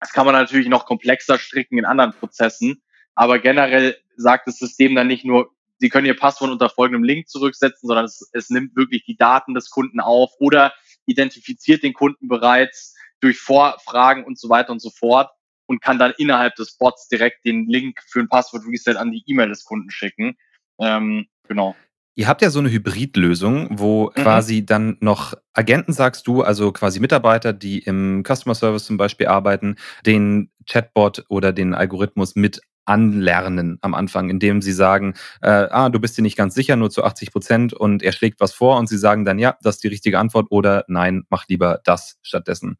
[0.00, 2.82] Das kann man natürlich noch komplexer stricken in anderen Prozessen.
[3.14, 7.28] Aber generell sagt das System dann nicht nur, Sie können Ihr Passwort unter folgendem Link
[7.28, 10.72] zurücksetzen, sondern es, es nimmt wirklich die Daten des Kunden auf oder
[11.06, 15.30] identifiziert den Kunden bereits durch Vorfragen und so weiter und so fort
[15.66, 19.48] und kann dann innerhalb des Bots direkt den Link für ein Passwort-Reset an die E-Mail
[19.48, 20.36] des Kunden schicken.
[20.78, 21.74] Ähm, genau.
[22.16, 24.22] Ihr habt ja so eine Hybridlösung, wo mhm.
[24.22, 29.26] quasi dann noch Agenten, sagst du, also quasi Mitarbeiter, die im Customer Service zum Beispiel
[29.26, 35.88] arbeiten, den Chatbot oder den Algorithmus mit anlernen am Anfang, indem sie sagen, äh, ah,
[35.88, 38.78] du bist dir nicht ganz sicher, nur zu 80 Prozent und er schlägt was vor
[38.78, 42.18] und sie sagen dann, ja, das ist die richtige Antwort oder nein, mach lieber das
[42.22, 42.76] stattdessen.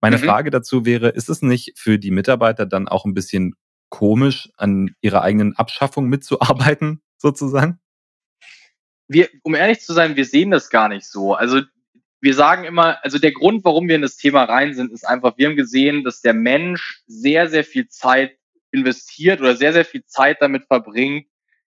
[0.00, 0.22] Meine mhm.
[0.22, 3.54] Frage dazu wäre, ist es nicht für die Mitarbeiter dann auch ein bisschen
[3.88, 7.80] komisch, an ihrer eigenen Abschaffung mitzuarbeiten, sozusagen?
[9.14, 11.34] Wir, um ehrlich zu sein, wir sehen das gar nicht so.
[11.34, 11.62] Also
[12.20, 15.38] wir sagen immer, also der Grund, warum wir in das Thema rein sind, ist einfach,
[15.38, 18.36] wir haben gesehen, dass der Mensch sehr, sehr viel Zeit
[18.70, 21.26] investiert oder sehr, sehr viel Zeit damit verbringt,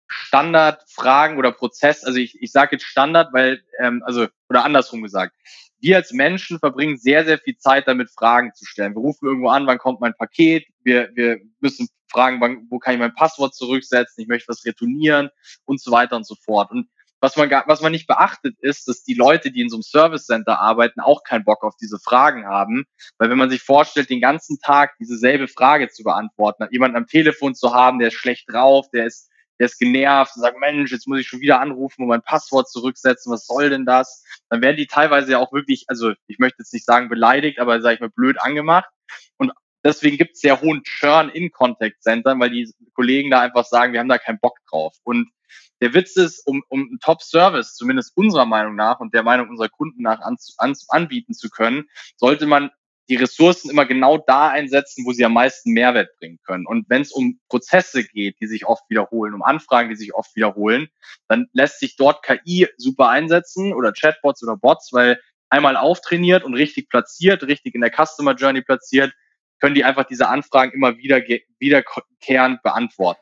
[0.08, 5.34] Standardfragen oder Prozess, also ich, ich sage jetzt Standard, weil, ähm, also, oder andersrum gesagt,
[5.80, 8.94] wir als Menschen verbringen sehr, sehr viel Zeit damit, Fragen zu stellen.
[8.94, 12.94] Wir rufen irgendwo an, wann kommt mein Paket, wir, wir müssen fragen, wann, wo kann
[12.94, 15.28] ich mein Passwort zurücksetzen, ich möchte was retournieren
[15.64, 16.70] und so weiter und so fort.
[16.70, 16.88] Und
[17.20, 19.82] was man, gar, was man nicht beachtet ist, dass die Leute, die in so einem
[19.82, 22.84] Service Center arbeiten, auch keinen Bock auf diese Fragen haben.
[23.18, 27.06] Weil wenn man sich vorstellt, den ganzen Tag diese selbe Frage zu beantworten, jemanden am
[27.06, 30.92] Telefon zu haben, der ist schlecht drauf, der ist, der ist genervt und sagt, Mensch,
[30.92, 34.22] jetzt muss ich schon wieder anrufen und mein Passwort zurücksetzen, was soll denn das?
[34.50, 37.80] Dann werden die teilweise ja auch wirklich, also ich möchte jetzt nicht sagen beleidigt, aber
[37.80, 38.90] sage ich mal blöd angemacht.
[39.38, 39.52] Und
[39.82, 43.94] deswegen gibt es sehr hohen Churn in Contact Centern, weil die Kollegen da einfach sagen,
[43.94, 44.94] wir haben da keinen Bock drauf.
[45.04, 45.30] Und
[45.80, 49.68] der Witz ist, um, um einen Top-Service, zumindest unserer Meinung nach und der Meinung unserer
[49.68, 52.70] Kunden nach an, an, anbieten zu können, sollte man
[53.08, 56.66] die Ressourcen immer genau da einsetzen, wo sie am meisten Mehrwert bringen können.
[56.66, 60.34] Und wenn es um Prozesse geht, die sich oft wiederholen, um Anfragen, die sich oft
[60.34, 60.88] wiederholen,
[61.28, 66.54] dann lässt sich dort KI super einsetzen oder Chatbots oder Bots, weil einmal auftrainiert und
[66.54, 69.12] richtig platziert, richtig in der Customer Journey platziert,
[69.60, 71.22] können die einfach diese Anfragen immer wieder
[71.58, 73.20] wiederkehrend beantworten.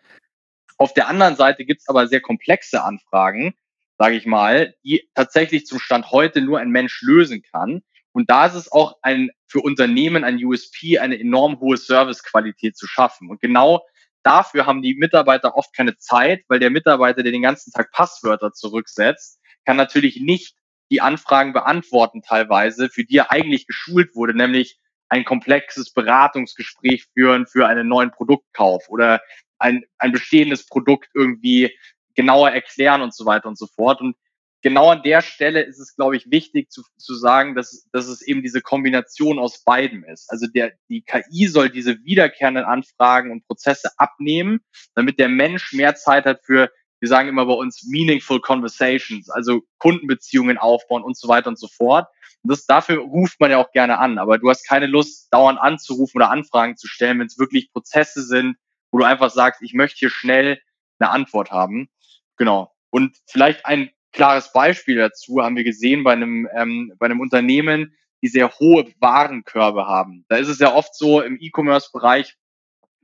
[0.76, 3.54] Auf der anderen Seite gibt es aber sehr komplexe Anfragen,
[3.98, 7.82] sage ich mal, die tatsächlich zum Stand heute nur ein Mensch lösen kann.
[8.12, 12.86] Und da ist es auch ein, für Unternehmen ein USP, eine enorm hohe Servicequalität zu
[12.86, 13.28] schaffen.
[13.28, 13.84] Und genau
[14.22, 18.52] dafür haben die Mitarbeiter oft keine Zeit, weil der Mitarbeiter, der den ganzen Tag Passwörter
[18.52, 20.56] zurücksetzt, kann natürlich nicht
[20.90, 27.46] die Anfragen beantworten teilweise, für die er eigentlich geschult wurde, nämlich ein komplexes Beratungsgespräch führen
[27.46, 29.20] für einen neuen Produktkauf oder
[29.58, 31.76] ein, ein bestehendes Produkt irgendwie
[32.14, 34.00] genauer erklären und so weiter und so fort.
[34.00, 34.16] Und
[34.64, 38.22] genau an der Stelle ist es, glaube ich, wichtig zu, zu sagen, dass, dass es
[38.22, 40.30] eben diese Kombination aus beidem ist.
[40.30, 44.60] Also der, die KI soll diese wiederkehrenden Anfragen und Prozesse abnehmen,
[44.94, 49.62] damit der Mensch mehr Zeit hat für, wir sagen immer bei uns, meaningful conversations, also
[49.78, 52.08] Kundenbeziehungen aufbauen und so weiter und so fort.
[52.42, 55.60] Und das, dafür ruft man ja auch gerne an, aber du hast keine Lust, dauernd
[55.60, 58.56] anzurufen oder Anfragen zu stellen, wenn es wirklich Prozesse sind,
[58.94, 60.60] wo du einfach sagst, ich möchte hier schnell
[61.00, 61.88] eine Antwort haben.
[62.36, 62.72] Genau.
[62.90, 67.96] Und vielleicht ein klares Beispiel dazu haben wir gesehen bei einem, ähm, bei einem Unternehmen,
[68.22, 70.24] die sehr hohe Warenkörbe haben.
[70.28, 72.36] Da ist es ja oft so im E-Commerce-Bereich,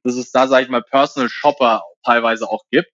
[0.05, 2.93] dass es da, sage ich mal, Personal Shopper teilweise auch gibt.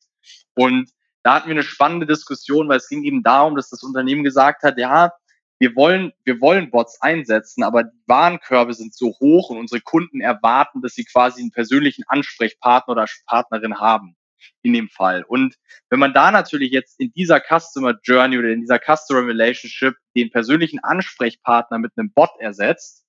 [0.54, 0.90] Und
[1.22, 4.62] da hatten wir eine spannende Diskussion, weil es ging eben darum, dass das Unternehmen gesagt
[4.62, 5.12] hat, ja,
[5.58, 10.20] wir wollen, wir wollen Bots einsetzen, aber die Warenkörbe sind so hoch und unsere Kunden
[10.20, 14.16] erwarten, dass sie quasi einen persönlichen Ansprechpartner oder Partnerin haben
[14.62, 15.24] in dem Fall.
[15.26, 15.56] Und
[15.88, 20.30] wenn man da natürlich jetzt in dieser Customer Journey oder in dieser Customer Relationship den
[20.30, 23.05] persönlichen Ansprechpartner mit einem Bot ersetzt,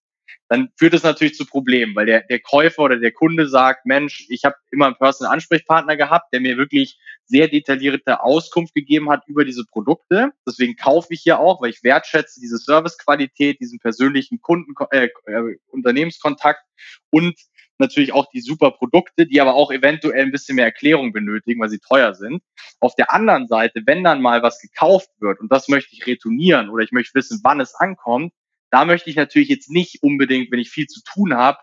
[0.50, 4.26] dann führt es natürlich zu Problemen, weil der, der Käufer oder der Kunde sagt, Mensch,
[4.30, 9.24] ich habe immer einen Personal Ansprechpartner gehabt, der mir wirklich sehr detaillierte Auskunft gegeben hat
[9.28, 10.32] über diese Produkte.
[10.48, 15.58] Deswegen kaufe ich hier auch, weil ich wertschätze diese Servicequalität, diesen persönlichen Kunden, äh, äh,
[15.68, 16.62] Unternehmenskontakt
[17.10, 17.38] und
[17.80, 21.70] natürlich auch die super Produkte, die aber auch eventuell ein bisschen mehr Erklärung benötigen, weil
[21.70, 22.42] sie teuer sind.
[22.80, 26.70] Auf der anderen Seite, wenn dann mal was gekauft wird und das möchte ich retournieren
[26.70, 28.34] oder ich möchte wissen, wann es ankommt,
[28.72, 31.58] da möchte ich natürlich jetzt nicht unbedingt, wenn ich viel zu tun habe,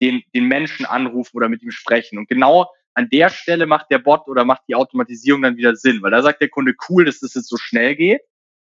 [0.00, 2.18] den, den Menschen anrufen oder mit ihm sprechen.
[2.18, 6.02] Und genau an der Stelle macht der Bot oder macht die Automatisierung dann wieder Sinn,
[6.02, 8.20] weil da sagt der Kunde, cool, dass das jetzt so schnell geht.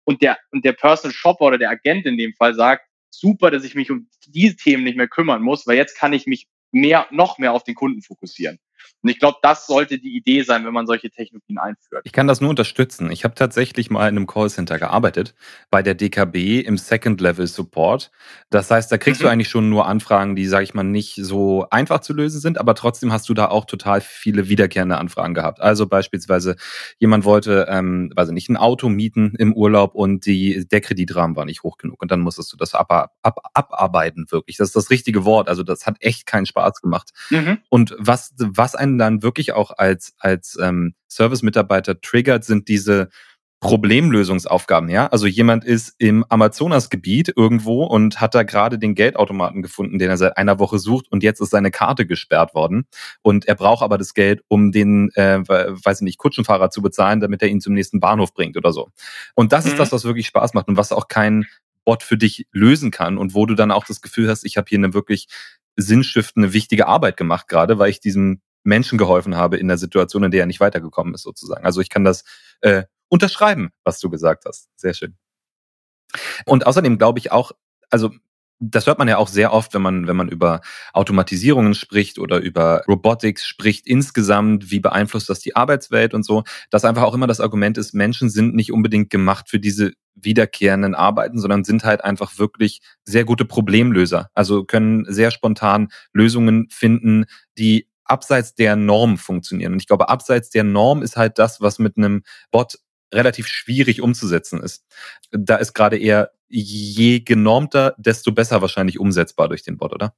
[0.05, 3.65] Und der, und der Personal Shopper oder der Agent in dem Fall sagt, super, dass
[3.65, 7.07] ich mich um diese Themen nicht mehr kümmern muss, weil jetzt kann ich mich mehr,
[7.11, 8.59] noch mehr auf den Kunden fokussieren.
[9.03, 12.03] Und ich glaube, das sollte die Idee sein, wenn man solche Technologien einführt.
[12.05, 13.11] Ich kann das nur unterstützen.
[13.11, 15.35] Ich habe tatsächlich mal in einem Callcenter gearbeitet,
[15.71, 18.13] bei der DKB im Second Level Support.
[18.51, 19.25] Das heißt, da kriegst mhm.
[19.25, 22.59] du eigentlich schon nur Anfragen, die, sage ich mal, nicht so einfach zu lösen sind,
[22.59, 25.61] aber trotzdem hast du da auch total viele wiederkehrende Anfragen gehabt.
[25.61, 26.57] Also beispielsweise
[26.99, 31.37] jemand wollte, ähm, weiß ich nicht, ein Auto mieten im Urlaub und die, der Kreditrahmen
[31.37, 34.57] war nicht hoch genug und dann musstest du das ab, ab, abarbeiten wirklich.
[34.57, 35.49] Das ist das richtige Wort.
[35.49, 37.11] Also das hat echt keinen Spaß gemacht.
[37.31, 37.59] Mhm.
[37.69, 43.09] Und was, was was einen dann wirklich auch als, als ähm, Service-Mitarbeiter triggert, sind diese
[43.61, 45.07] Problemlösungsaufgaben, ja.
[45.07, 50.17] Also jemand ist im Amazonasgebiet irgendwo und hat da gerade den Geldautomaten gefunden, den er
[50.17, 52.87] seit einer Woche sucht und jetzt ist seine Karte gesperrt worden
[53.23, 57.21] und er braucht aber das Geld, um den, äh, weiß ich nicht, Kutschenfahrer zu bezahlen,
[57.21, 58.89] damit er ihn zum nächsten Bahnhof bringt oder so.
[59.37, 59.73] Und das mhm.
[59.73, 61.47] ist das, was wirklich Spaß macht und was auch kein
[61.85, 64.67] Bot für dich lösen kann und wo du dann auch das Gefühl hast, ich habe
[64.69, 65.29] hier eine wirklich
[65.77, 70.31] sinnstiftende, wichtige Arbeit gemacht gerade, weil ich diesem Menschen geholfen habe in der Situation, in
[70.31, 71.65] der er nicht weitergekommen ist, sozusagen.
[71.65, 72.25] Also ich kann das
[72.61, 74.69] äh, unterschreiben, was du gesagt hast.
[74.77, 75.17] Sehr schön.
[76.45, 77.53] Und außerdem glaube ich auch,
[77.91, 78.11] also
[78.65, 80.61] das hört man ja auch sehr oft, wenn man, wenn man über
[80.93, 86.85] Automatisierungen spricht oder über Robotics spricht insgesamt, wie beeinflusst das die Arbeitswelt und so, dass
[86.85, 91.41] einfach auch immer das Argument ist, Menschen sind nicht unbedingt gemacht für diese wiederkehrenden Arbeiten,
[91.41, 94.31] sondern sind halt einfach wirklich sehr gute Problemlöser.
[94.33, 97.25] Also können sehr spontan Lösungen finden,
[97.59, 99.73] die abseits der Norm funktionieren.
[99.73, 102.79] Und ich glaube, abseits der Norm ist halt das, was mit einem Bot
[103.13, 104.85] relativ schwierig umzusetzen ist.
[105.31, 110.15] Da ist gerade eher je genormter, desto besser wahrscheinlich umsetzbar durch den Bot, oder?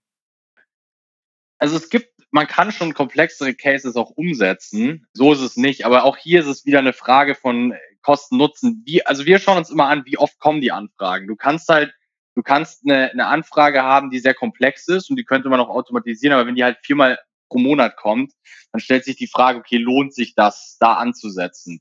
[1.58, 5.06] Also es gibt, man kann schon komplexere Cases auch umsetzen.
[5.12, 5.86] So ist es nicht.
[5.86, 8.82] Aber auch hier ist es wieder eine Frage von Kosten Nutzen.
[8.84, 11.26] Wie, also wir schauen uns immer an, wie oft kommen die Anfragen.
[11.26, 11.94] Du kannst halt,
[12.34, 15.68] du kannst eine, eine Anfrage haben, die sehr komplex ist und die könnte man auch
[15.68, 16.34] automatisieren.
[16.34, 17.18] Aber wenn die halt viermal
[17.54, 18.32] pro Monat kommt,
[18.72, 21.80] dann stellt sich die Frage, okay, lohnt sich das da anzusetzen?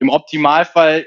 [0.00, 1.06] Im Optimalfall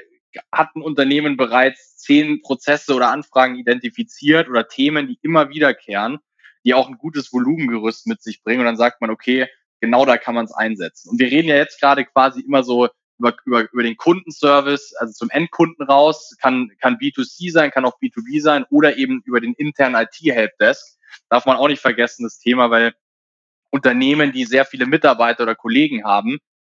[0.50, 6.18] hat ein Unternehmen bereits zehn Prozesse oder Anfragen identifiziert oder Themen, die immer wiederkehren,
[6.64, 8.60] die auch ein gutes Volumengerüst mit sich bringen.
[8.60, 9.48] Und dann sagt man, okay,
[9.80, 11.10] genau da kann man es einsetzen.
[11.10, 15.12] Und wir reden ja jetzt gerade quasi immer so über, über, über den Kundenservice, also
[15.12, 19.52] zum Endkunden raus, kann, kann B2C sein, kann auch B2B sein oder eben über den
[19.54, 20.98] internen IT-Helpdesk.
[21.28, 22.94] Darf man auch nicht vergessen, das Thema, weil
[23.76, 26.38] Unternehmen, die sehr viele Mitarbeiter oder Kollegen haben,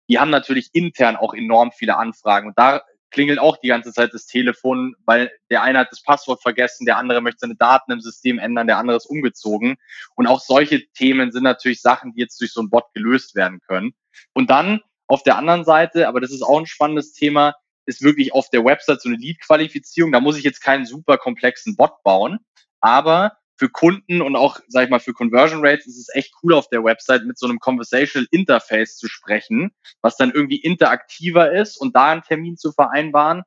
[0.09, 2.47] die haben natürlich intern auch enorm viele Anfragen.
[2.47, 2.81] Und da
[3.11, 6.97] klingelt auch die ganze Zeit das Telefon, weil der eine hat das Passwort vergessen, der
[6.97, 9.75] andere möchte seine Daten im System ändern, der andere ist umgezogen.
[10.15, 13.59] Und auch solche Themen sind natürlich Sachen, die jetzt durch so ein Bot gelöst werden
[13.67, 13.93] können.
[14.33, 17.53] Und dann auf der anderen Seite, aber das ist auch ein spannendes Thema,
[17.85, 20.11] ist wirklich auf der Website so eine Lead-Qualifizierung.
[20.11, 22.39] Da muss ich jetzt keinen super komplexen Bot bauen,
[22.81, 26.53] aber für Kunden und auch, sag ich mal, für Conversion Rates ist es echt cool
[26.53, 31.77] auf der Website mit so einem Conversational Interface zu sprechen, was dann irgendwie interaktiver ist
[31.77, 33.43] und da einen Termin zu vereinbaren,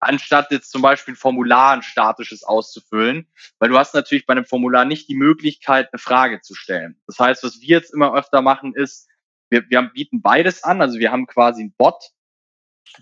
[0.00, 3.28] anstatt jetzt zum Beispiel ein Formular, ein statisches auszufüllen,
[3.60, 7.00] weil du hast natürlich bei einem Formular nicht die Möglichkeit, eine Frage zu stellen.
[7.06, 9.08] Das heißt, was wir jetzt immer öfter machen, ist,
[9.48, 10.80] wir, wir bieten beides an.
[10.80, 12.10] Also wir haben quasi einen Bot,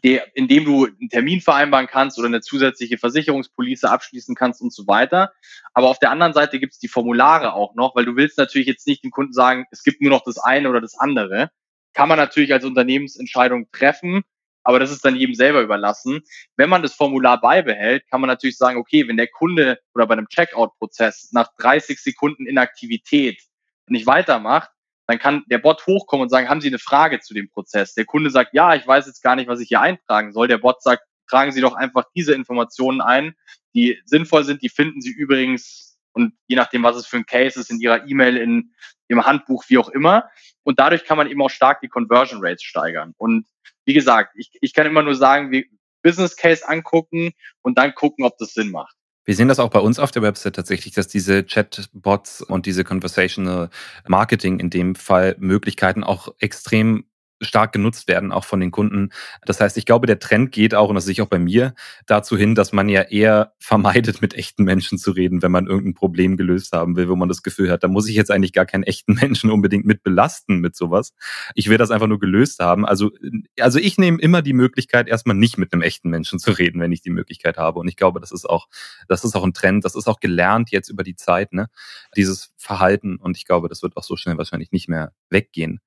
[0.04, 4.72] der, in dem du einen Termin vereinbaren kannst oder eine zusätzliche Versicherungspolice abschließen kannst und
[4.72, 5.32] so weiter.
[5.74, 8.68] Aber auf der anderen Seite gibt es die Formulare auch noch, weil du willst natürlich
[8.68, 11.50] jetzt nicht dem Kunden sagen, es gibt nur noch das eine oder das andere.
[11.92, 14.22] Kann man natürlich als Unternehmensentscheidung treffen,
[14.62, 16.22] aber das ist dann jedem selber überlassen.
[16.56, 20.12] Wenn man das Formular beibehält, kann man natürlich sagen, okay, wenn der Kunde oder bei
[20.12, 23.42] einem Checkout-Prozess nach 30 Sekunden Inaktivität
[23.86, 24.70] nicht weitermacht,
[25.10, 27.94] dann kann der Bot hochkommen und sagen, haben Sie eine Frage zu dem Prozess?
[27.94, 30.46] Der Kunde sagt, ja, ich weiß jetzt gar nicht, was ich hier eintragen soll.
[30.46, 33.34] Der Bot sagt, tragen Sie doch einfach diese Informationen ein,
[33.74, 34.62] die sinnvoll sind.
[34.62, 38.06] Die finden Sie übrigens und je nachdem, was es für ein Case ist, in Ihrer
[38.06, 38.72] E-Mail, in
[39.08, 40.28] Ihrem Handbuch, wie auch immer.
[40.62, 43.14] Und dadurch kann man eben auch stark die Conversion Rates steigern.
[43.16, 43.46] Und
[43.84, 45.68] wie gesagt, ich, ich kann immer nur sagen, wie
[46.02, 48.94] Business Case angucken und dann gucken, ob das Sinn macht.
[49.30, 52.82] Wir sehen das auch bei uns auf der Website tatsächlich, dass diese Chatbots und diese
[52.82, 53.70] Conversational
[54.08, 57.04] Marketing in dem Fall Möglichkeiten auch extrem
[57.40, 59.10] stark genutzt werden, auch von den Kunden.
[59.44, 61.74] Das heißt, ich glaube, der Trend geht auch, und das sehe ich auch bei mir,
[62.06, 65.94] dazu hin, dass man ja eher vermeidet, mit echten Menschen zu reden, wenn man irgendein
[65.94, 68.66] Problem gelöst haben will, wo man das Gefühl hat, da muss ich jetzt eigentlich gar
[68.66, 71.12] keinen echten Menschen unbedingt mit belasten mit sowas.
[71.54, 72.84] Ich will das einfach nur gelöst haben.
[72.84, 73.10] Also,
[73.58, 76.92] also ich nehme immer die Möglichkeit, erstmal nicht mit einem echten Menschen zu reden, wenn
[76.92, 77.80] ich die Möglichkeit habe.
[77.80, 78.68] Und ich glaube, das ist auch,
[79.08, 81.68] das ist auch ein Trend, das ist auch gelernt jetzt über die Zeit, ne?
[82.16, 83.16] Dieses Verhalten.
[83.16, 85.80] Und ich glaube, das wird auch so schnell wahrscheinlich nicht mehr weggehen.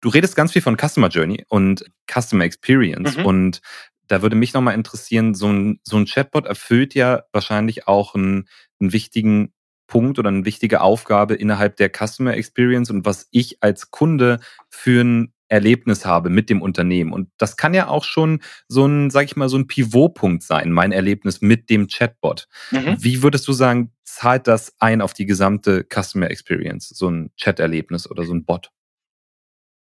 [0.00, 3.26] Du redest ganz viel von Customer Journey und Customer Experience mhm.
[3.26, 3.60] und
[4.06, 8.48] da würde mich nochmal interessieren, so ein, so ein Chatbot erfüllt ja wahrscheinlich auch einen,
[8.80, 9.52] einen wichtigen
[9.86, 15.02] Punkt oder eine wichtige Aufgabe innerhalb der Customer Experience und was ich als Kunde für
[15.02, 17.12] ein Erlebnis habe mit dem Unternehmen.
[17.12, 20.70] Und das kann ja auch schon so ein, sag ich mal, so ein Pivotpunkt sein,
[20.70, 22.48] mein Erlebnis mit dem Chatbot.
[22.70, 22.96] Mhm.
[22.98, 28.10] Wie würdest du sagen, zahlt das ein auf die gesamte Customer Experience, so ein Chat-Erlebnis
[28.10, 28.70] oder so ein Bot?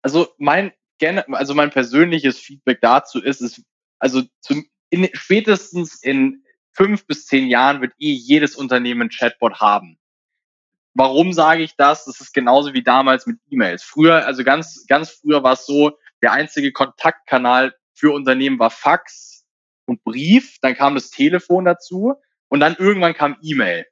[0.03, 0.73] Also mein
[1.31, 3.63] also mein persönliches Feedback dazu ist, ist
[4.01, 9.61] also zum, in, spätestens in fünf bis zehn Jahren wird eh jedes Unternehmen ein Chatbot
[9.61, 9.99] haben.
[10.95, 12.05] Warum sage ich das?
[12.05, 13.85] Das ist genauso wie damals mit E-Mails.
[13.85, 19.45] Früher, also ganz, ganz früher war es so, der einzige Kontaktkanal für Unternehmen war Fax
[19.87, 22.15] und Brief, dann kam das Telefon dazu
[22.49, 23.87] und dann irgendwann kam E-Mail.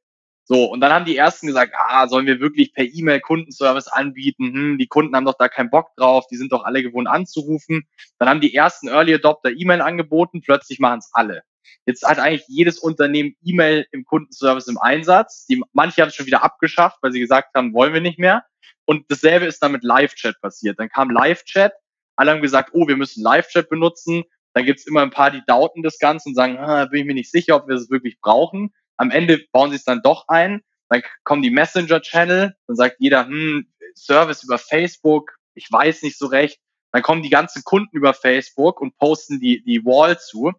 [0.49, 4.53] So, und dann haben die ersten gesagt, ah, sollen wir wirklich per E-Mail Kundenservice anbieten?
[4.53, 7.89] Hm, die Kunden haben doch da keinen Bock drauf, die sind doch alle gewohnt anzurufen.
[8.19, 11.43] Dann haben die ersten Early Adopter E-Mail angeboten, plötzlich machen es alle.
[11.85, 15.47] Jetzt hat eigentlich jedes Unternehmen E-Mail im Kundenservice im Einsatz.
[15.47, 18.45] Die, manche haben es schon wieder abgeschafft, weil sie gesagt haben, wollen wir nicht mehr.
[18.85, 20.79] Und dasselbe ist dann mit Live-Chat passiert.
[20.79, 21.73] Dann kam Live-Chat,
[22.15, 24.23] alle haben gesagt, oh, wir müssen Live-Chat benutzen.
[24.55, 27.15] Dann gibt's immer ein paar, die dauten das Ganze und sagen, ah, bin ich mir
[27.15, 28.73] nicht sicher, ob wir das wirklich brauchen.
[28.97, 30.63] Am Ende bauen sie es dann doch ein.
[30.89, 32.55] Dann kommen die Messenger-Channel.
[32.67, 35.37] Dann sagt jeder, hm, Service über Facebook.
[35.55, 36.59] Ich weiß nicht so recht.
[36.93, 40.53] Dann kommen die ganzen Kunden über Facebook und posten die, die Wall zu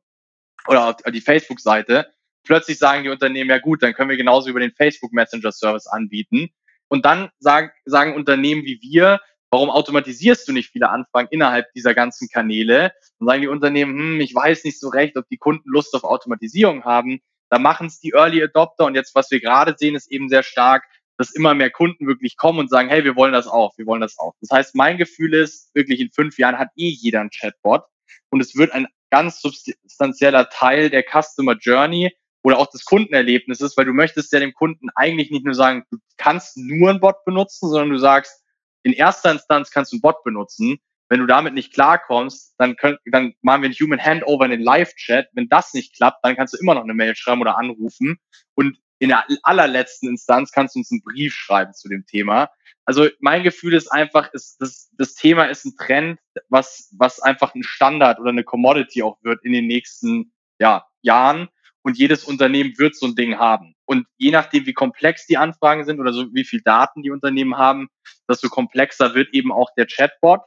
[0.68, 2.12] oder die Facebook-Seite.
[2.44, 5.88] Plötzlich sagen die Unternehmen, ja gut, dann können wir genauso über den Facebook Messenger Service
[5.88, 6.50] anbieten.
[6.90, 9.20] Und dann sagen, sagen Unternehmen wie wir,
[9.50, 12.94] warum automatisierst du nicht viele Anfragen innerhalb dieser ganzen Kanäle?
[13.20, 16.04] Dann sagen die Unternehmen, hm, ich weiß nicht so recht, ob die Kunden Lust auf
[16.04, 17.20] Automatisierung haben.
[17.50, 20.44] Da machen es die Early Adopter und jetzt, was wir gerade sehen, ist eben sehr
[20.44, 20.84] stark,
[21.18, 24.02] dass immer mehr Kunden wirklich kommen und sagen, hey, wir wollen das auch, wir wollen
[24.02, 24.34] das auch.
[24.42, 27.84] Das heißt, mein Gefühl ist, wirklich in fünf Jahren hat eh jeder ein Chatbot
[28.30, 32.12] und es wird ein ganz substanzieller Teil der Customer Journey
[32.44, 35.98] oder auch des Kundenerlebnisses, weil du möchtest ja dem Kunden eigentlich nicht nur sagen, du
[36.18, 38.44] kannst nur ein Bot benutzen, sondern du sagst,
[38.84, 43.00] in erster Instanz kannst du ein Bot benutzen, wenn du damit nicht klarkommst, dann, könnt,
[43.06, 45.30] dann machen wir einen Human Handover in den Live-Chat.
[45.34, 48.18] Wenn das nicht klappt, dann kannst du immer noch eine Mail schreiben oder anrufen.
[48.56, 52.50] Und in der allerletzten Instanz kannst du uns einen Brief schreiben zu dem Thema.
[52.86, 57.54] Also mein Gefühl ist einfach, ist, das, das Thema ist ein Trend, was, was einfach
[57.54, 61.50] ein Standard oder eine Commodity auch wird in den nächsten ja, Jahren.
[61.84, 63.76] Und jedes Unternehmen wird so ein Ding haben.
[63.86, 67.58] Und je nachdem, wie komplex die Anfragen sind oder so wie viel Daten die Unternehmen
[67.58, 67.88] haben,
[68.30, 70.42] desto komplexer wird eben auch der Chatbot.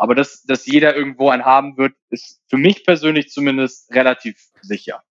[0.00, 5.02] Aber dass, dass jeder irgendwo einen haben wird, ist für mich persönlich zumindest relativ sicher.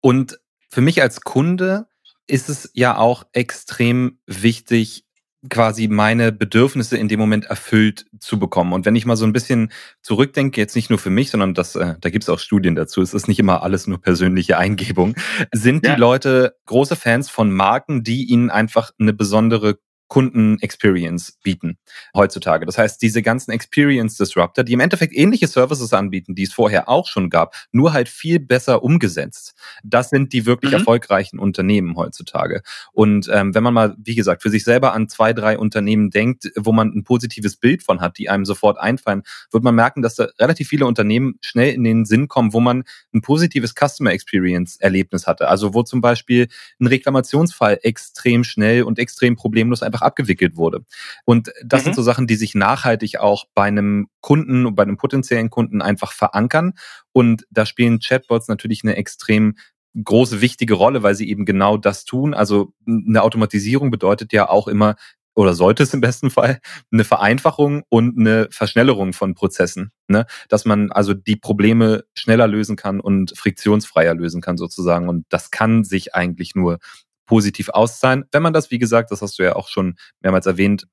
[0.00, 0.38] Und
[0.70, 1.86] für mich als Kunde
[2.26, 5.04] ist es ja auch extrem wichtig,
[5.50, 8.72] quasi meine Bedürfnisse in dem Moment erfüllt zu bekommen.
[8.72, 9.70] Und wenn ich mal so ein bisschen
[10.00, 13.02] zurückdenke, jetzt nicht nur für mich, sondern das, äh, da gibt es auch Studien dazu,
[13.02, 15.14] es ist nicht immer alles nur persönliche Eingebung,
[15.52, 15.94] sind ja.
[15.94, 19.78] die Leute große Fans von Marken, die ihnen einfach eine besondere
[20.14, 21.76] Kunden-Experience bieten
[22.14, 22.66] heutzutage.
[22.66, 27.08] Das heißt, diese ganzen Experience-Disruptor, die im Endeffekt ähnliche Services anbieten, die es vorher auch
[27.08, 29.56] schon gab, nur halt viel besser umgesetzt.
[29.82, 30.78] Das sind die wirklich mhm.
[30.78, 32.62] erfolgreichen Unternehmen heutzutage.
[32.92, 36.48] Und ähm, wenn man mal, wie gesagt, für sich selber an zwei, drei Unternehmen denkt,
[36.56, 40.14] wo man ein positives Bild von hat, die einem sofort einfallen, wird man merken, dass
[40.14, 45.26] da relativ viele Unternehmen schnell in den Sinn kommen, wo man ein positives Customer Experience-Erlebnis
[45.26, 45.48] hatte.
[45.48, 46.46] Also wo zum Beispiel
[46.78, 50.84] ein Reklamationsfall extrem schnell und extrem problemlos einfach abgewickelt wurde.
[51.24, 51.84] Und das mhm.
[51.84, 55.82] sind so Sachen, die sich nachhaltig auch bei einem Kunden und bei einem potenziellen Kunden
[55.82, 56.74] einfach verankern.
[57.12, 59.56] Und da spielen Chatbots natürlich eine extrem
[60.02, 62.34] große, wichtige Rolle, weil sie eben genau das tun.
[62.34, 64.96] Also eine Automatisierung bedeutet ja auch immer,
[65.36, 66.60] oder sollte es im besten Fall
[66.92, 70.26] eine Vereinfachung und eine Verschnellerung von Prozessen, ne?
[70.48, 75.08] dass man also die Probleme schneller lösen kann und friktionsfreier lösen kann sozusagen.
[75.08, 76.78] Und das kann sich eigentlich nur
[77.26, 80.86] positiv auszahlen, wenn man das, wie gesagt, das hast du ja auch schon mehrmals erwähnt,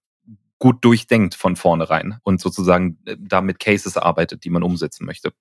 [0.60, 5.34] gut durchdenkt von vornherein und sozusagen äh, da mit Cases arbeitet, die man umsetzen möchte.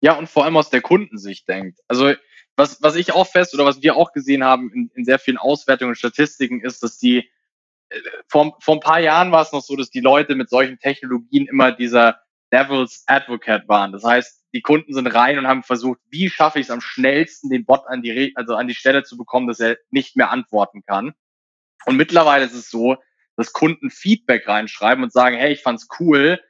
[0.00, 1.80] Ja, und vor allem aus der Kundensicht denkt.
[1.88, 2.12] Also
[2.56, 5.38] was, was ich auch fest oder was wir auch gesehen haben in, in sehr vielen
[5.38, 7.30] Auswertungen und Statistiken ist, dass die
[7.88, 10.78] äh, vor, vor ein paar Jahren war es noch so, dass die Leute mit solchen
[10.78, 12.20] Technologien immer dieser
[12.54, 13.90] Devil's Advocate waren.
[13.90, 17.50] Das heißt, die Kunden sind rein und haben versucht, wie schaffe ich es am schnellsten,
[17.50, 20.84] den Bot an die, also an die Stelle zu bekommen, dass er nicht mehr antworten
[20.86, 21.14] kann.
[21.84, 22.96] Und mittlerweile ist es so,
[23.36, 26.40] dass Kunden Feedback reinschreiben und sagen, hey, ich fand's cool,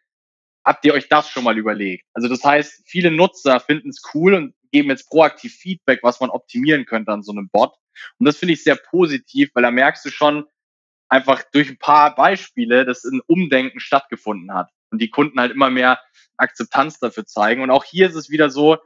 [0.62, 2.04] habt ihr euch das schon mal überlegt?
[2.12, 6.28] Also das heißt, viele Nutzer finden es cool und geben jetzt proaktiv Feedback, was man
[6.28, 7.74] optimieren könnte an so einem Bot.
[8.18, 10.44] Und das finde ich sehr positiv, weil da merkst du schon
[11.08, 15.70] einfach durch ein paar Beispiele, dass ein Umdenken stattgefunden hat und die Kunden halt immer
[15.70, 16.00] mehr
[16.36, 17.62] Akzeptanz dafür zeigen.
[17.62, 18.78] Und auch hier ist es wieder so,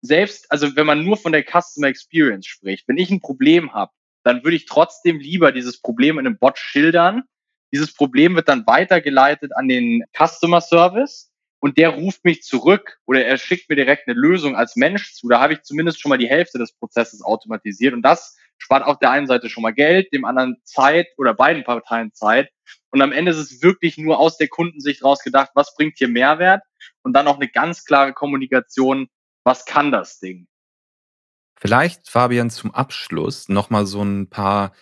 [0.00, 3.92] selbst, also wenn man nur von der Customer Experience spricht, wenn ich ein Problem habe,
[4.22, 7.24] dann würde ich trotzdem lieber dieses Problem in einem Bot schildern,
[7.72, 13.24] dieses Problem wird dann weitergeleitet an den Customer Service und der ruft mich zurück oder
[13.24, 15.28] er schickt mir direkt eine Lösung als Mensch zu.
[15.28, 18.98] Da habe ich zumindest schon mal die Hälfte des Prozesses automatisiert und das spart auf
[18.98, 22.50] der einen Seite schon mal Geld, dem anderen Zeit oder beiden Parteien Zeit.
[22.90, 26.62] Und am Ende ist es wirklich nur aus der Kundensicht rausgedacht, was bringt hier Mehrwert
[27.02, 29.08] und dann auch eine ganz klare Kommunikation,
[29.44, 30.46] was kann das Ding.
[31.56, 34.72] Vielleicht, Fabian, zum Abschluss nochmal so ein paar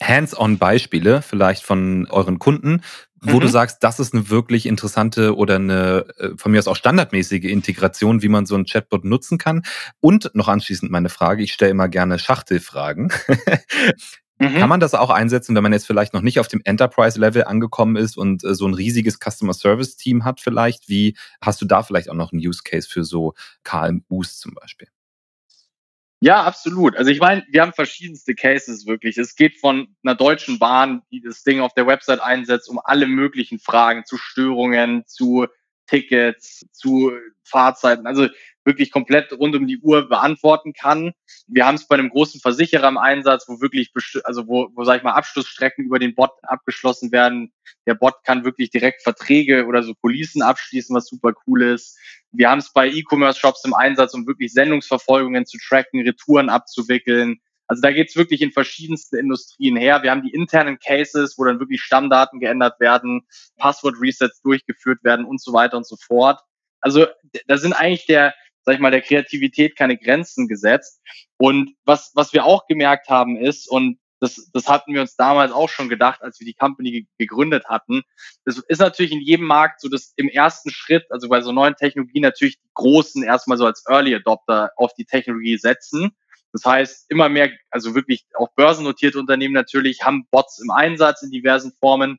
[0.00, 2.82] Hands-on-Beispiele vielleicht von euren Kunden,
[3.20, 3.40] wo mhm.
[3.40, 7.44] du sagst, das ist eine wirklich interessante oder eine äh, von mir aus auch standardmäßige
[7.44, 9.62] Integration, wie man so ein Chatbot nutzen kann.
[10.00, 13.12] Und noch anschließend meine Frage, ich stelle immer gerne Schachtelfragen.
[14.38, 14.54] mhm.
[14.58, 17.94] Kann man das auch einsetzen, wenn man jetzt vielleicht noch nicht auf dem Enterprise-Level angekommen
[17.94, 20.88] ist und äh, so ein riesiges Customer Service-Team hat vielleicht?
[20.88, 24.88] Wie hast du da vielleicht auch noch einen Use Case für so KMUs zum Beispiel?
[26.22, 26.96] Ja, absolut.
[26.96, 29.18] Also ich meine, wir haben verschiedenste Cases wirklich.
[29.18, 33.08] Es geht von einer deutschen Bahn, die das Ding auf der Website einsetzt, um alle
[33.08, 35.48] möglichen Fragen zu Störungen, zu
[35.86, 37.12] Tickets, zu
[37.44, 38.06] Fahrzeiten.
[38.06, 38.28] Also
[38.64, 41.12] wirklich komplett rund um die Uhr beantworten kann.
[41.46, 43.92] Wir haben es bei einem großen Versicherer im Einsatz, wo wirklich,
[44.24, 47.52] also wo, wo sag ich mal, Abschlussstrecken über den Bot abgeschlossen werden.
[47.86, 51.98] Der Bot kann wirklich direkt Verträge oder so Policen abschließen, was super cool ist.
[52.30, 57.40] Wir haben es bei E-Commerce-Shops im Einsatz, um wirklich Sendungsverfolgungen zu tracken, Retouren abzuwickeln.
[57.72, 60.02] Also da geht's wirklich in verschiedensten Industrien her.
[60.02, 65.40] Wir haben die internen Cases, wo dann wirklich Stammdaten geändert werden, Passwort-Resets durchgeführt werden und
[65.40, 66.38] so weiter und so fort.
[66.82, 67.06] Also
[67.46, 68.34] da sind eigentlich der,
[68.66, 71.00] sag ich mal, der Kreativität keine Grenzen gesetzt.
[71.38, 75.50] Und was, was wir auch gemerkt haben ist, und das, das hatten wir uns damals
[75.50, 78.02] auch schon gedacht, als wir die Company gegründet hatten.
[78.44, 81.74] Das ist natürlich in jedem Markt so, dass im ersten Schritt, also bei so neuen
[81.74, 86.14] Technologien natürlich die Großen erstmal so als Early Adopter auf die Technologie setzen.
[86.52, 91.30] Das heißt, immer mehr, also wirklich auch börsennotierte Unternehmen natürlich haben Bots im Einsatz in
[91.30, 92.18] diversen Formen.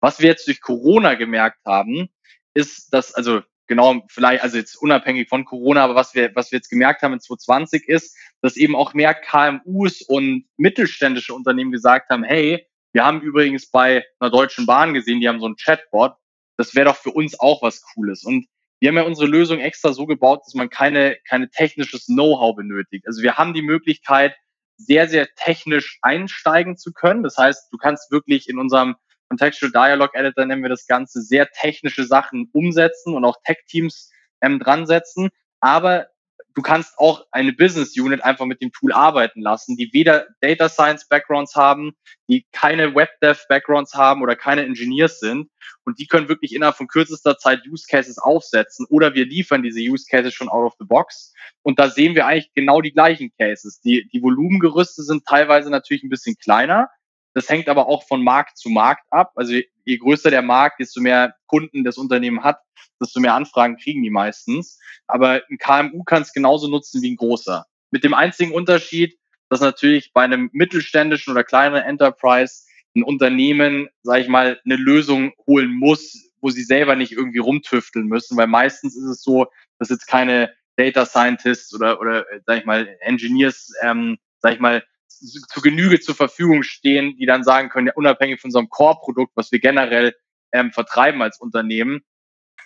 [0.00, 2.10] Was wir jetzt durch Corona gemerkt haben,
[2.52, 6.58] ist, dass, also genau, vielleicht, also jetzt unabhängig von Corona, aber was wir, was wir
[6.58, 12.10] jetzt gemerkt haben in 2020 ist, dass eben auch mehr KMUs und mittelständische Unternehmen gesagt
[12.10, 16.14] haben, hey, wir haben übrigens bei einer Deutschen Bahn gesehen, die haben so ein Chatbot,
[16.56, 18.24] das wäre doch für uns auch was Cooles.
[18.24, 18.46] Und
[18.84, 23.06] wir haben ja unsere Lösung extra so gebaut, dass man keine, keine technisches Know-how benötigt.
[23.06, 24.36] Also wir haben die Möglichkeit,
[24.76, 27.22] sehr, sehr technisch einsteigen zu können.
[27.22, 28.96] Das heißt, du kannst wirklich in unserem
[29.30, 34.10] Contextual Dialog Editor nennen wir das Ganze, sehr technische Sachen umsetzen und auch Tech-Teams
[34.42, 35.30] ähm, dran setzen.
[35.60, 36.08] Aber
[36.54, 40.68] du kannst auch eine Business Unit einfach mit dem Tool arbeiten lassen, die weder Data
[40.68, 41.92] Science Backgrounds haben,
[42.28, 45.50] die keine Web Dev Backgrounds haben oder keine Engineers sind.
[45.84, 49.80] Und die können wirklich innerhalb von kürzester Zeit Use Cases aufsetzen oder wir liefern diese
[49.80, 51.32] Use Cases schon out of the box.
[51.62, 53.80] Und da sehen wir eigentlich genau die gleichen Cases.
[53.80, 56.88] Die, die Volumengerüste sind teilweise natürlich ein bisschen kleiner,
[57.34, 59.32] das hängt aber auch von Markt zu Markt ab.
[59.34, 59.52] Also
[59.84, 62.60] je größer der Markt, desto mehr Kunden das Unternehmen hat,
[63.00, 64.78] desto mehr Anfragen kriegen die meistens.
[65.08, 67.66] Aber ein KMU kann es genauso nutzen wie ein großer.
[67.90, 69.18] Mit dem einzigen Unterschied,
[69.50, 72.64] dass natürlich bei einem mittelständischen oder kleineren Enterprise
[72.96, 78.06] ein Unternehmen, sage ich mal, eine Lösung holen muss, wo sie selber nicht irgendwie rumtüfteln
[78.06, 79.46] müssen, weil meistens ist es so,
[79.78, 84.84] dass jetzt keine Data Scientists oder oder sag ich mal Engineers, ähm, sag ich mal,
[85.18, 89.52] zu Genüge zur Verfügung stehen, die dann sagen können, ja, unabhängig von unserem Core-Produkt, was
[89.52, 90.14] wir generell
[90.52, 92.02] ähm, vertreiben als Unternehmen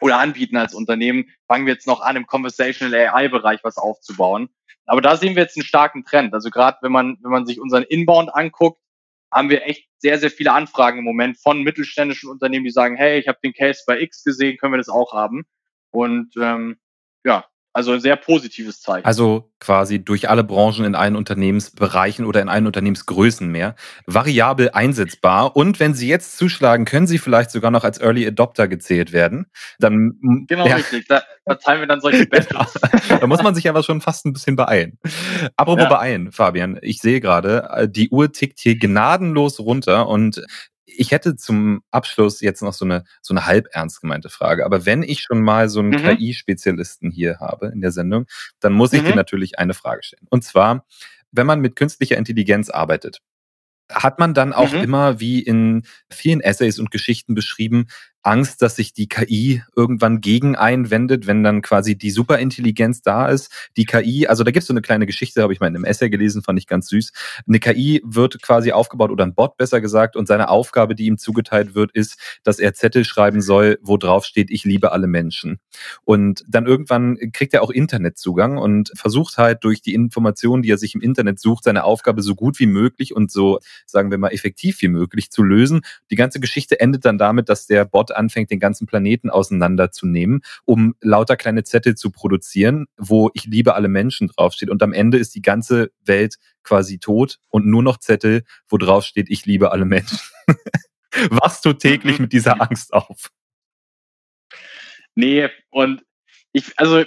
[0.01, 4.49] oder anbieten als Unternehmen, fangen wir jetzt noch an, im Conversational AI-Bereich was aufzubauen.
[4.87, 6.33] Aber da sehen wir jetzt einen starken Trend.
[6.35, 8.81] Also gerade wenn man, wenn man sich unseren Inbound anguckt,
[9.33, 13.19] haben wir echt sehr, sehr viele Anfragen im Moment von mittelständischen Unternehmen, die sagen, hey,
[13.19, 15.45] ich habe den Case bei X gesehen, können wir das auch haben?
[15.91, 16.79] Und ähm,
[17.25, 17.45] ja,
[17.79, 19.07] also ein sehr positives Zeichen.
[19.07, 23.77] Also quasi durch alle Branchen in allen Unternehmensbereichen oder in allen Unternehmensgrößen mehr.
[24.05, 25.55] Variabel einsetzbar.
[25.55, 29.47] Und wenn Sie jetzt zuschlagen, können Sie vielleicht sogar noch als Early Adopter gezählt werden.
[29.79, 30.19] Dann,
[30.49, 30.75] genau ja.
[30.75, 31.07] richtig.
[31.07, 32.75] Da verteilen wir dann solche Battles.
[33.09, 34.99] da muss man sich aber schon fast ein bisschen beeilen.
[35.55, 35.89] Apropos ja.
[35.89, 36.81] beeilen, Fabian.
[36.83, 40.43] Ich sehe gerade, äh, die Uhr tickt hier gnadenlos runter und
[40.97, 44.65] ich hätte zum Abschluss jetzt noch so eine, so eine halb ernst gemeinte Frage.
[44.65, 45.97] Aber wenn ich schon mal so einen mhm.
[45.97, 48.27] KI-Spezialisten hier habe in der Sendung,
[48.61, 49.07] dann muss ich mhm.
[49.07, 50.27] dir natürlich eine Frage stellen.
[50.31, 50.87] Und zwar,
[51.31, 53.21] wenn man mit künstlicher Intelligenz arbeitet,
[53.91, 54.83] hat man dann auch mhm.
[54.83, 57.87] immer, wie in vielen Essays und Geschichten beschrieben,
[58.29, 63.51] Angst, dass sich die KI irgendwann gegen einwendet, wenn dann quasi die Superintelligenz da ist.
[63.79, 65.87] Die KI, also da gibt es so eine kleine Geschichte, habe ich mal in einem
[65.87, 67.13] Essay gelesen, fand ich ganz süß.
[67.49, 71.17] Eine KI wird quasi aufgebaut oder ein Bot besser gesagt und seine Aufgabe, die ihm
[71.17, 75.59] zugeteilt wird, ist, dass er Zettel schreiben soll, wo drauf steht, ich liebe alle Menschen.
[76.05, 80.79] Und dann irgendwann kriegt er auch Internetzugang und versucht halt durch die Informationen, die er
[80.79, 84.33] sich im Internet sucht, seine Aufgabe so gut wie möglich und so, sagen wir mal,
[84.33, 85.81] effektiv wie möglich zu lösen.
[86.11, 90.95] Die ganze Geschichte endet dann damit, dass der Bot anfängt, den ganzen Planeten auseinanderzunehmen, um
[91.01, 94.69] lauter kleine Zettel zu produzieren, wo ich liebe alle Menschen draufsteht.
[94.69, 99.05] Und am Ende ist die ganze Welt quasi tot und nur noch Zettel, wo drauf
[99.05, 100.19] steht, ich liebe alle Menschen.
[101.31, 103.31] Wachst du täglich mit dieser Angst auf?
[105.15, 106.03] Nee, und
[106.53, 107.05] ich, also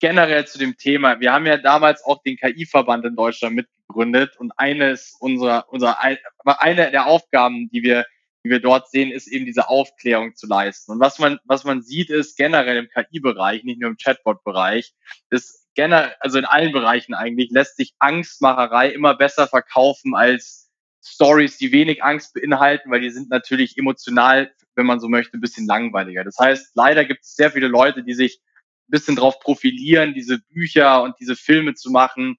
[0.00, 4.52] generell zu dem Thema, wir haben ja damals auch den KI-Verband in Deutschland mitgegründet und
[4.56, 8.04] eines unserer, unserer, eine der Aufgaben, die wir
[8.46, 10.92] die wir dort sehen, ist eben diese Aufklärung zu leisten.
[10.92, 14.94] Und was man, was man sieht, ist generell im KI-Bereich, nicht nur im Chatbot-Bereich,
[15.30, 20.70] ist generell, also in allen Bereichen eigentlich, lässt sich Angstmacherei immer besser verkaufen als
[21.04, 25.40] Stories, die wenig Angst beinhalten, weil die sind natürlich emotional, wenn man so möchte, ein
[25.40, 26.22] bisschen langweiliger.
[26.22, 28.40] Das heißt, leider gibt es sehr viele Leute, die sich
[28.88, 32.36] ein bisschen drauf profilieren, diese Bücher und diese Filme zu machen,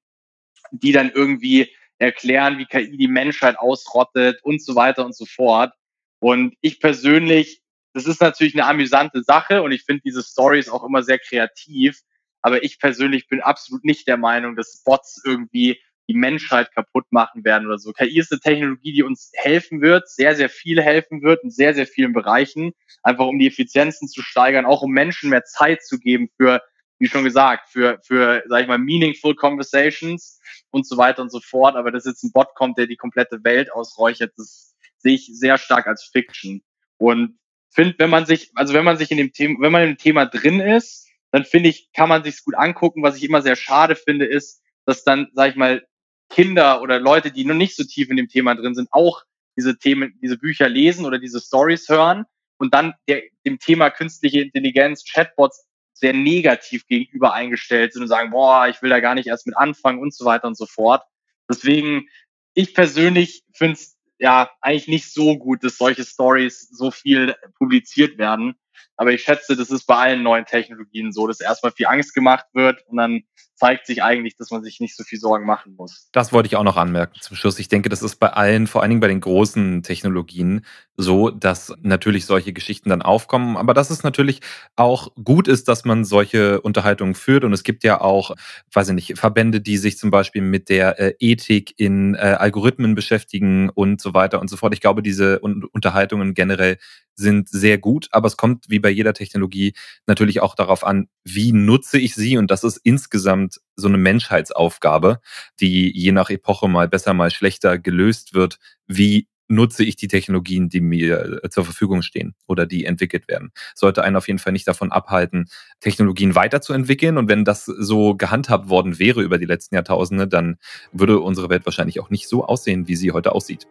[0.72, 5.74] die dann irgendwie erklären, wie KI die Menschheit ausrottet und so weiter und so fort.
[6.20, 7.62] Und ich persönlich,
[7.94, 12.02] das ist natürlich eine amüsante Sache und ich finde diese Stories auch immer sehr kreativ.
[12.42, 17.44] Aber ich persönlich bin absolut nicht der Meinung, dass Bots irgendwie die Menschheit kaputt machen
[17.44, 17.92] werden oder so.
[17.92, 21.74] KI ist eine Technologie, die uns helfen wird, sehr, sehr viel helfen wird in sehr,
[21.74, 22.72] sehr vielen Bereichen,
[23.04, 26.62] einfach um die Effizienzen zu steigern, auch um Menschen mehr Zeit zu geben für,
[27.00, 30.40] wie schon gesagt, für, für, sag ich mal, meaningful conversations
[30.72, 31.76] und so weiter und so fort.
[31.76, 34.67] Aber dass jetzt ein Bot kommt, der die komplette Welt ausräuchert, das
[34.98, 36.62] sehe ich sehr stark als Fiction.
[36.98, 37.38] Und
[37.70, 40.26] finde, wenn man sich, also wenn man sich in dem Thema, wenn man im Thema
[40.26, 43.04] drin ist, dann finde ich, kann man sich gut angucken.
[43.04, 45.86] Was ich immer sehr schade finde, ist, dass dann, sag ich mal,
[46.30, 49.24] Kinder oder Leute, die noch nicht so tief in dem Thema drin sind, auch
[49.58, 52.26] diese Themen, diese Bücher lesen oder diese Stories hören
[52.58, 58.32] und dann der, dem Thema künstliche Intelligenz, Chatbots sehr negativ gegenüber eingestellt sind und sagen,
[58.32, 61.04] boah, ich will da gar nicht erst mit anfangen und so weiter und so fort.
[61.50, 62.08] Deswegen,
[62.54, 68.18] ich persönlich finde es ja eigentlich nicht so gut, dass solche Stories so viel publiziert
[68.18, 68.56] werden.
[68.98, 72.46] Aber ich schätze, das ist bei allen neuen Technologien so, dass erstmal viel Angst gemacht
[72.54, 73.24] wird und dann
[73.58, 76.10] zeigt sich eigentlich, dass man sich nicht so viel Sorgen machen muss.
[76.12, 77.58] Das wollte ich auch noch anmerken zum Schluss.
[77.58, 80.64] Ich denke, das ist bei allen, vor allen Dingen bei den großen Technologien,
[80.96, 84.42] so, dass natürlich solche Geschichten dann aufkommen, aber dass es natürlich
[84.76, 87.44] auch gut ist, dass man solche Unterhaltungen führt.
[87.44, 88.36] Und es gibt ja auch,
[88.74, 92.94] weiß ich nicht, Verbände, die sich zum Beispiel mit der äh, Ethik in äh, Algorithmen
[92.94, 94.74] beschäftigen und so weiter und so fort.
[94.74, 96.78] Ich glaube, diese Un Unterhaltungen generell
[97.16, 99.74] sind sehr gut, aber es kommt wie bei jeder Technologie
[100.06, 105.20] natürlich auch darauf an, wie nutze ich sie und das ist insgesamt so eine Menschheitsaufgabe,
[105.60, 108.60] die je nach Epoche mal besser, mal schlechter gelöst wird.
[108.88, 113.52] Wie nutze ich die Technologien, die mir äh, zur Verfügung stehen oder die entwickelt werden.
[113.76, 117.18] Sollte einen auf jeden Fall nicht davon abhalten, Technologien weiterzuentwickeln.
[117.18, 120.58] Und wenn das so gehandhabt worden wäre über die letzten Jahrtausende, dann
[120.92, 123.68] würde unsere Welt wahrscheinlich auch nicht so aussehen, wie sie heute aussieht.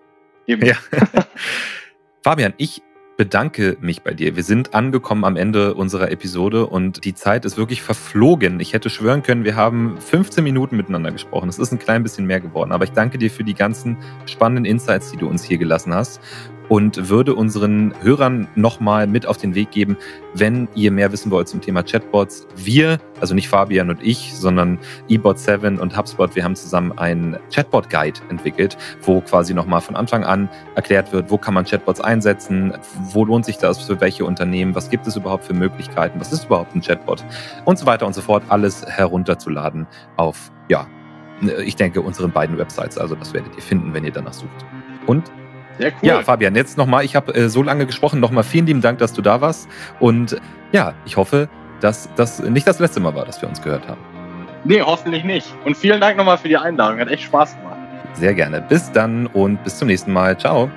[0.46, 0.66] Eben.
[0.66, 0.76] Ja.
[2.22, 2.82] Fabian, ich
[3.16, 4.36] bedanke mich bei dir.
[4.36, 8.60] Wir sind angekommen am Ende unserer Episode und die Zeit ist wirklich verflogen.
[8.60, 11.48] Ich hätte schwören können, wir haben 15 Minuten miteinander gesprochen.
[11.48, 13.96] Es ist ein klein bisschen mehr geworden, aber ich danke dir für die ganzen
[14.26, 16.20] spannenden Insights, die du uns hier gelassen hast
[16.68, 19.96] und würde unseren Hörern nochmal mit auf den Weg geben,
[20.34, 22.46] wenn ihr mehr wissen wollt zum Thema Chatbots.
[22.56, 28.20] Wir, also nicht Fabian und ich, sondern eBot7 und HubSpot, wir haben zusammen einen Chatbot-Guide
[28.28, 32.74] entwickelt, wo quasi nochmal von Anfang an erklärt wird, wo kann man Chatbots einsetzen,
[33.12, 36.46] wo lohnt sich das für welche Unternehmen, was gibt es überhaupt für Möglichkeiten, was ist
[36.46, 37.24] überhaupt ein Chatbot
[37.64, 39.86] und so weiter und so fort, alles herunterzuladen
[40.16, 40.86] auf, ja,
[41.64, 42.98] ich denke, unseren beiden Websites.
[42.98, 44.64] Also das werdet ihr finden, wenn ihr danach sucht.
[45.06, 45.30] Und
[45.78, 46.08] sehr cool.
[46.08, 49.12] Ja, Fabian, jetzt nochmal, ich habe äh, so lange gesprochen, nochmal vielen lieben Dank, dass
[49.12, 49.68] du da warst.
[50.00, 50.40] Und
[50.72, 51.48] ja, ich hoffe,
[51.80, 54.00] dass das nicht das letzte Mal war, dass wir uns gehört haben.
[54.64, 55.46] Nee, hoffentlich nicht.
[55.64, 56.98] Und vielen Dank nochmal für die Einladung.
[56.98, 57.76] Hat echt Spaß gemacht.
[58.14, 58.62] Sehr gerne.
[58.62, 60.36] Bis dann und bis zum nächsten Mal.
[60.38, 60.70] Ciao.